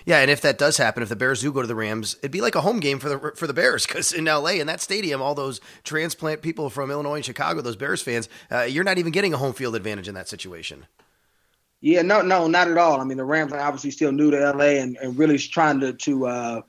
Yeah, 0.06 0.20
and 0.20 0.30
if 0.30 0.42
that 0.42 0.60
does 0.60 0.78
happen, 0.78 1.02
if 1.02 1.10
the 1.10 1.16
Bears 1.16 1.42
do 1.42 1.52
go 1.52 1.62
to 1.62 1.68
the 1.68 1.76
Rams, 1.76 2.16
it'd 2.20 2.32
be 2.32 2.42
like 2.42 2.54
a 2.54 2.62
home 2.62 2.80
game 2.80 3.00
for 3.00 3.10
the 3.10 3.34
for 3.36 3.48
the 3.48 3.54
Bears 3.54 3.88
because 3.88 4.14
in 4.14 4.26
LA 4.26 4.52
in 4.52 4.68
that 4.68 4.80
stadium, 4.80 5.22
all 5.22 5.34
those 5.34 5.60
transplant 5.84 6.42
people 6.42 6.70
from 6.70 6.92
Illinois 6.92 7.16
and 7.16 7.26
Chicago, 7.26 7.62
those 7.62 7.76
Bears 7.76 8.02
fans, 8.02 8.30
uh, 8.52 8.62
you're 8.62 8.84
not 8.84 9.00
even 9.00 9.12
getting 9.12 9.34
a 9.34 9.38
home 9.38 9.54
field 9.54 9.76
advantage 9.76 10.08
in 10.08 10.14
that 10.14 10.30
situation. 10.30 10.86
Yeah, 11.82 12.04
no, 12.04 12.22
no, 12.22 12.48
not 12.48 12.70
at 12.70 12.78
all. 12.78 13.02
I 13.02 13.04
mean, 13.04 13.18
the 13.18 13.26
Rams 13.26 13.52
are 13.52 13.60
obviously 13.60 13.90
still 13.90 14.12
new 14.12 14.30
to 14.32 14.52
LA 14.52 14.80
and, 14.82 14.98
and 15.02 15.18
really 15.18 15.38
trying 15.40 15.80
to 15.80 15.94
to 15.94 16.28
uh, 16.28 16.62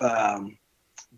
um, 0.00 0.58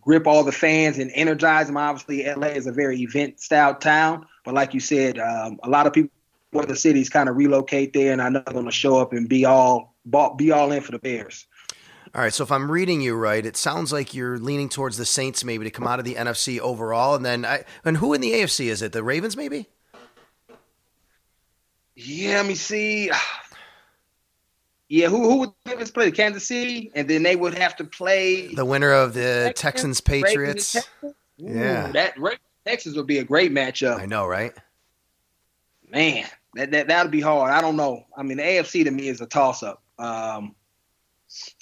grip 0.01 0.27
all 0.27 0.45
the 0.45 0.53
fans 0.53 0.99
and 0.99 1.11
energize 1.15 1.67
them. 1.67 1.79
Obviously, 1.79 2.25
LA 2.25 2.49
is 2.49 2.67
a 2.67 2.73
very 2.73 3.01
event 3.01 3.41
style 3.41 3.75
town, 3.75 4.27
but 4.45 4.55
like 4.55 4.75
you 4.75 4.81
said, 4.81 5.19
um, 5.19 5.59
a 5.63 5.71
lot 5.71 5.87
of 5.87 5.95
people 5.95 6.11
in 6.53 6.69
the 6.69 6.77
cities 6.77 7.09
kind 7.09 7.31
of 7.31 7.37
relocate 7.37 7.95
there, 7.95 8.13
and 8.13 8.21
I 8.21 8.29
know 8.29 8.43
they're 8.45 8.53
going 8.53 8.67
to 8.67 8.73
show 8.73 8.99
up 8.99 9.13
and 9.15 9.27
be 9.29 9.47
all 9.47 9.95
be 10.37 10.51
all 10.51 10.73
in 10.73 10.83
for 10.83 10.93
the 10.93 10.99
Bears. 10.99 11.47
All 12.15 12.23
right, 12.23 12.35
so 12.35 12.43
if 12.43 12.51
I'm 12.51 12.71
reading 12.71 13.01
you 13.01 13.15
right, 13.15 13.47
it 13.47 13.57
sounds 13.57 13.93
like 13.93 14.15
you're 14.15 14.37
leaning 14.37 14.69
towards 14.69 14.97
the 14.97 15.07
Saints 15.07 15.45
maybe 15.45 15.65
to 15.65 15.71
come 15.71 15.87
out 15.87 15.99
of 15.99 16.05
the 16.05 16.17
NFC 16.17 16.59
overall, 16.59 17.15
and 17.15 17.25
then 17.25 17.45
I, 17.47 17.65
and 17.85 17.97
who 17.99 18.13
in 18.13 18.21
the 18.21 18.33
AFC 18.33 18.67
is 18.67 18.83
it? 18.83 18.93
The 18.93 19.03
Ravens 19.03 19.37
maybe? 19.37 19.69
Yeah, 22.05 22.37
let 22.37 22.47
me 22.47 22.55
see. 22.55 23.11
Yeah, 24.93 25.07
who 25.07 25.23
who 25.23 25.39
would 25.39 25.53
play? 25.95 26.07
The 26.07 26.11
Kansas 26.11 26.45
City, 26.49 26.91
and 26.97 27.07
then 27.07 27.23
they 27.23 27.37
would 27.37 27.57
have 27.57 27.77
to 27.77 27.85
play 27.85 28.53
the 28.53 28.65
winner 28.65 28.91
of 28.91 29.15
the 29.15 29.53
Texans, 29.55 30.01
Texans 30.01 30.01
Patriots. 30.01 30.73
Texans? 30.73 31.15
yeah, 31.37 31.93
that 31.93 32.15
Texans 32.67 32.97
would 32.97 33.07
be 33.07 33.19
a 33.19 33.23
great 33.23 33.53
matchup. 33.53 34.01
I 34.01 34.07
know, 34.07 34.27
right? 34.27 34.53
Man, 35.89 36.27
that 36.55 36.73
that 36.73 36.89
that'd 36.89 37.13
be 37.13 37.21
hard. 37.21 37.53
I 37.53 37.61
don't 37.61 37.77
know. 37.77 38.05
I 38.17 38.25
mean, 38.25 38.39
the 38.39 38.43
AFC 38.43 38.83
to 38.83 38.91
me 38.91 39.07
is 39.07 39.21
a 39.21 39.27
toss 39.27 39.63
up. 39.63 39.81
Um, 39.97 40.57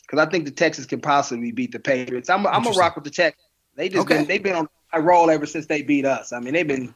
because 0.01 0.27
I 0.27 0.31
think 0.31 0.47
the 0.47 0.51
Texans 0.51 0.87
can 0.87 1.03
possibly 1.03 1.53
beat 1.53 1.73
the 1.73 1.79
Patriots. 1.79 2.31
I'm 2.31 2.47
I'm 2.47 2.63
gonna 2.63 2.79
rock 2.79 2.95
with 2.95 3.05
the 3.05 3.11
Texans. 3.11 3.47
They 3.75 3.91
just 3.91 4.07
okay. 4.07 4.19
been 4.19 4.27
they've 4.27 4.43
been 4.43 4.57
on 4.57 4.69
a 4.93 5.03
roll 5.03 5.29
ever 5.31 5.45
since 5.45 5.67
they 5.67 5.83
beat 5.83 6.07
us. 6.07 6.33
I 6.33 6.41
mean, 6.41 6.55
they've 6.55 6.67
been 6.67 6.95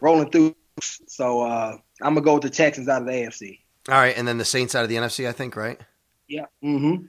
rolling 0.00 0.30
through. 0.30 0.56
So 0.80 1.42
uh, 1.42 1.76
I'm 2.02 2.14
gonna 2.14 2.24
go 2.24 2.34
with 2.34 2.44
the 2.44 2.50
Texans 2.50 2.88
out 2.88 3.02
of 3.02 3.06
the 3.06 3.12
AFC. 3.12 3.60
All 3.88 3.94
right, 3.94 4.16
and 4.16 4.28
then 4.28 4.38
the 4.38 4.44
Saints 4.44 4.74
out 4.74 4.82
of 4.82 4.88
the 4.88 4.96
NFC, 4.96 5.28
I 5.28 5.32
think, 5.32 5.56
right? 5.56 5.80
Yeah. 6.28 6.46
Mm-hmm. 6.62 7.06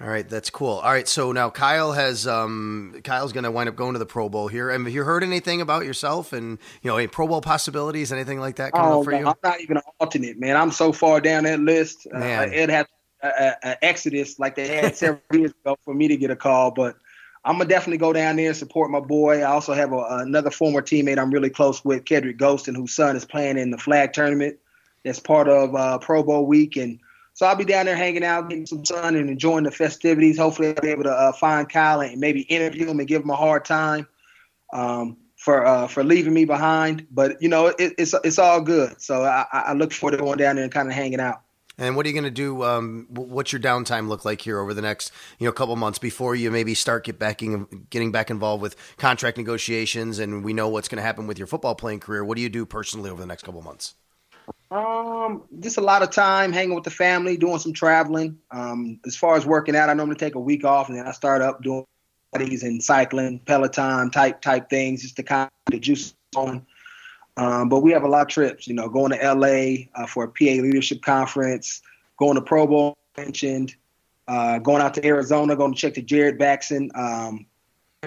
All 0.00 0.08
right, 0.08 0.26
that's 0.26 0.50
cool. 0.50 0.78
All 0.78 0.90
right, 0.90 1.06
so 1.06 1.32
now 1.32 1.50
Kyle 1.50 1.92
has 1.92 2.26
um, 2.26 3.00
Kyle's 3.04 3.32
going 3.32 3.44
to 3.44 3.50
wind 3.50 3.68
up 3.68 3.76
going 3.76 3.92
to 3.92 3.98
the 3.98 4.06
Pro 4.06 4.28
Bowl 4.28 4.48
here. 4.48 4.70
Have 4.70 4.88
you 4.88 5.04
heard 5.04 5.22
anything 5.22 5.60
about 5.60 5.84
yourself 5.84 6.32
and 6.32 6.58
you 6.82 6.90
know 6.90 6.96
any 6.96 7.08
Pro 7.08 7.28
Bowl 7.28 7.40
possibilities, 7.40 8.12
anything 8.12 8.40
like 8.40 8.56
that 8.56 8.72
coming 8.72 8.90
oh, 8.90 9.00
up 9.00 9.04
for 9.04 9.12
you? 9.12 9.26
I'm 9.26 9.34
not 9.44 9.60
even 9.60 9.76
an 9.76 9.82
alternate, 10.00 10.38
man. 10.38 10.56
I'm 10.56 10.70
so 10.70 10.92
far 10.92 11.20
down 11.20 11.44
that 11.44 11.60
list. 11.60 12.06
Uh, 12.12 12.18
man. 12.18 12.48
Uh, 12.48 12.52
it'd 12.52 12.70
have 12.70 12.86
an 13.22 13.76
exodus 13.82 14.38
like 14.38 14.54
they 14.54 14.68
had 14.68 14.96
several 14.96 15.22
years 15.32 15.52
ago 15.64 15.76
for 15.84 15.94
me 15.94 16.08
to 16.08 16.16
get 16.16 16.30
a 16.30 16.36
call, 16.36 16.70
but 16.70 16.96
I'm 17.44 17.58
gonna 17.58 17.68
definitely 17.68 17.98
go 17.98 18.12
down 18.12 18.36
there 18.36 18.48
and 18.48 18.56
support 18.56 18.90
my 18.90 19.00
boy. 19.00 19.40
I 19.40 19.50
also 19.50 19.72
have 19.72 19.92
a, 19.92 20.04
another 20.10 20.50
former 20.50 20.80
teammate 20.80 21.18
I'm 21.18 21.30
really 21.32 21.50
close 21.50 21.84
with, 21.84 22.04
Kedric 22.04 22.38
Golston, 22.38 22.76
whose 22.76 22.94
son 22.94 23.16
is 23.16 23.24
playing 23.24 23.58
in 23.58 23.70
the 23.70 23.78
flag 23.78 24.12
tournament. 24.12 24.58
That's 25.04 25.18
part 25.18 25.48
of 25.48 25.74
uh, 25.74 25.98
Pro 25.98 26.22
Bowl 26.22 26.46
week, 26.46 26.76
and 26.76 27.00
so 27.34 27.46
I'll 27.46 27.56
be 27.56 27.64
down 27.64 27.86
there 27.86 27.96
hanging 27.96 28.24
out, 28.24 28.48
getting 28.48 28.66
some 28.66 28.84
sun, 28.84 29.16
and 29.16 29.28
enjoying 29.28 29.64
the 29.64 29.70
festivities. 29.70 30.38
Hopefully, 30.38 30.68
I'll 30.68 30.82
be 30.82 30.90
able 30.90 31.04
to 31.04 31.12
uh, 31.12 31.32
find 31.32 31.68
Kyle 31.68 32.00
and 32.00 32.20
maybe 32.20 32.42
interview 32.42 32.88
him 32.88 33.00
and 33.00 33.08
give 33.08 33.22
him 33.22 33.30
a 33.30 33.36
hard 33.36 33.64
time 33.64 34.06
um, 34.72 35.16
for 35.36 35.66
uh, 35.66 35.88
for 35.88 36.04
leaving 36.04 36.34
me 36.34 36.44
behind. 36.44 37.06
But 37.10 37.42
you 37.42 37.48
know, 37.48 37.68
it, 37.68 37.94
it's 37.98 38.14
it's 38.22 38.38
all 38.38 38.60
good. 38.60 39.00
So 39.00 39.24
I, 39.24 39.46
I 39.52 39.72
look 39.72 39.92
forward 39.92 40.16
to 40.16 40.22
going 40.22 40.38
down 40.38 40.56
there 40.56 40.64
and 40.64 40.72
kind 40.72 40.88
of 40.88 40.94
hanging 40.94 41.20
out. 41.20 41.41
And 41.78 41.96
what 41.96 42.04
are 42.04 42.08
you 42.08 42.14
going 42.14 42.24
to 42.24 42.30
do? 42.30 42.62
Um, 42.62 43.06
what's 43.10 43.52
your 43.52 43.60
downtime 43.60 44.08
look 44.08 44.24
like 44.24 44.40
here 44.42 44.58
over 44.58 44.74
the 44.74 44.82
next, 44.82 45.12
you 45.38 45.46
know, 45.46 45.52
couple 45.52 45.74
months 45.76 45.98
before 45.98 46.34
you 46.34 46.50
maybe 46.50 46.74
start 46.74 47.04
get 47.04 47.18
back 47.18 47.42
in, 47.42 47.86
getting 47.90 48.12
back 48.12 48.30
involved 48.30 48.62
with 48.62 48.76
contract 48.98 49.38
negotiations, 49.38 50.18
and 50.18 50.44
we 50.44 50.52
know 50.52 50.68
what's 50.68 50.88
going 50.88 50.98
to 50.98 51.02
happen 51.02 51.26
with 51.26 51.38
your 51.38 51.46
football 51.46 51.74
playing 51.74 52.00
career? 52.00 52.24
What 52.24 52.36
do 52.36 52.42
you 52.42 52.48
do 52.48 52.66
personally 52.66 53.10
over 53.10 53.20
the 53.20 53.26
next 53.26 53.42
couple 53.42 53.62
months? 53.62 53.94
Um, 54.70 55.44
just 55.60 55.76
a 55.76 55.80
lot 55.82 56.02
of 56.02 56.10
time 56.10 56.52
hanging 56.52 56.74
with 56.74 56.84
the 56.84 56.90
family, 56.90 57.36
doing 57.36 57.58
some 57.58 57.72
traveling. 57.72 58.38
Um, 58.50 59.00
as 59.06 59.16
far 59.16 59.36
as 59.36 59.46
working 59.46 59.76
out, 59.76 59.88
I 59.88 59.94
normally 59.94 60.16
take 60.16 60.34
a 60.34 60.40
week 60.40 60.64
off, 60.64 60.88
and 60.88 60.96
then 60.96 61.06
I 61.06 61.12
start 61.12 61.42
up 61.42 61.62
doing 61.62 61.84
studies 62.34 62.62
and 62.62 62.82
cycling, 62.82 63.38
Peloton 63.40 64.10
type 64.10 64.40
type 64.40 64.70
things, 64.70 65.02
just 65.02 65.16
to 65.16 65.22
kind 65.22 65.50
of 65.72 65.80
juice 65.80 66.14
on. 66.34 66.66
Um, 67.36 67.68
but 67.68 67.80
we 67.80 67.92
have 67.92 68.02
a 68.02 68.08
lot 68.08 68.22
of 68.22 68.28
trips, 68.28 68.66
you 68.66 68.74
know, 68.74 68.88
going 68.88 69.12
to 69.12 69.34
LA 69.34 69.86
uh, 69.94 70.06
for 70.06 70.24
a 70.24 70.28
PA 70.28 70.62
leadership 70.62 71.02
conference, 71.02 71.82
going 72.18 72.34
to 72.34 72.42
Pro 72.42 72.66
Bowl 72.66 72.96
mentioned, 73.16 73.74
uh, 74.28 74.58
going 74.58 74.82
out 74.82 74.94
to 74.94 75.06
Arizona, 75.06 75.56
going 75.56 75.74
to 75.74 75.78
check 75.78 75.94
the 75.94 76.02
Barrett-Jackson, 76.02 76.90
um, 76.94 77.46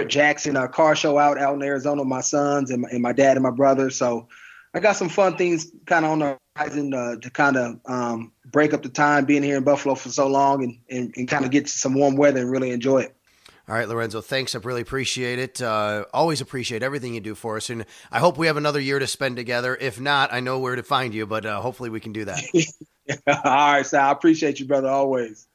Jackson 0.08 0.58
uh, 0.58 0.68
car 0.68 0.96
show 0.96 1.18
out 1.18 1.40
out 1.40 1.56
in 1.56 1.64
Arizona 1.64 2.02
with 2.02 2.10
my 2.10 2.22
sons 2.22 2.70
and 2.70 2.82
my, 2.82 2.90
and 2.90 3.02
my 3.02 3.14
dad 3.14 3.38
and 3.38 3.44
my 3.44 3.52
brother. 3.52 3.90
So 3.90 4.28
I 4.74 4.80
got 4.80 4.98
some 4.98 5.10
fun 5.10 5.38
things 5.38 5.72
kind 5.86 6.04
of 6.04 6.12
on 6.12 6.20
the 6.20 6.38
horizon 6.58 6.94
uh, 6.94 7.16
to 7.16 7.30
kind 7.30 7.56
of 7.56 7.80
um, 7.86 8.32
break 8.52 8.74
up 8.74 8.84
the 8.84 8.90
time 8.90 9.24
being 9.24 9.42
here 9.42 9.58
in 9.58 9.64
Buffalo 9.64 9.96
for 9.96 10.10
so 10.10 10.28
long 10.28 10.64
and, 10.64 10.80
and, 10.90 11.14
and 11.16 11.28
kind 11.30 11.46
of 11.46 11.52
get 11.52 11.70
some 11.70 11.94
warm 11.94 12.18
weather 12.18 12.42
and 12.42 12.52
really 12.52 12.72
enjoy 12.72 13.00
it. 13.00 13.15
All 13.68 13.74
right, 13.74 13.90
Lorenzo, 13.90 14.22
thanks. 14.22 14.54
I 14.54 14.60
really 14.60 14.82
appreciate 14.82 15.40
it. 15.40 15.60
Uh, 15.60 16.06
always 16.14 16.40
appreciate 16.40 16.84
everything 16.84 17.16
you 17.16 17.22
do 17.22 17.34
for 17.34 17.58
us. 17.58 17.72
And 17.72 17.86
I 18.12 18.20
hope 18.20 18.38
we 18.38 18.46
have 18.46 18.58
another 18.58 18.80
year 18.80 19.00
to 19.00 19.08
spend 19.08 19.38
together. 19.38 19.76
If 19.80 20.00
not, 20.00 20.32
I 20.32 20.40
know 20.40 20.60
where 20.60 20.76
to 20.76 20.84
find 20.84 21.16
you, 21.16 21.26
but 21.26 21.48
uh, 21.48 21.62
hopefully 21.62 21.90
we 21.90 22.00
can 22.00 22.14
do 22.14 22.26
that. 22.26 22.44
All 23.28 23.74
right, 23.74 23.86
Sal. 23.86 24.10
I 24.10 24.12
appreciate 24.12 24.60
you, 24.60 24.68
brother, 24.68 24.90
always. 24.90 25.48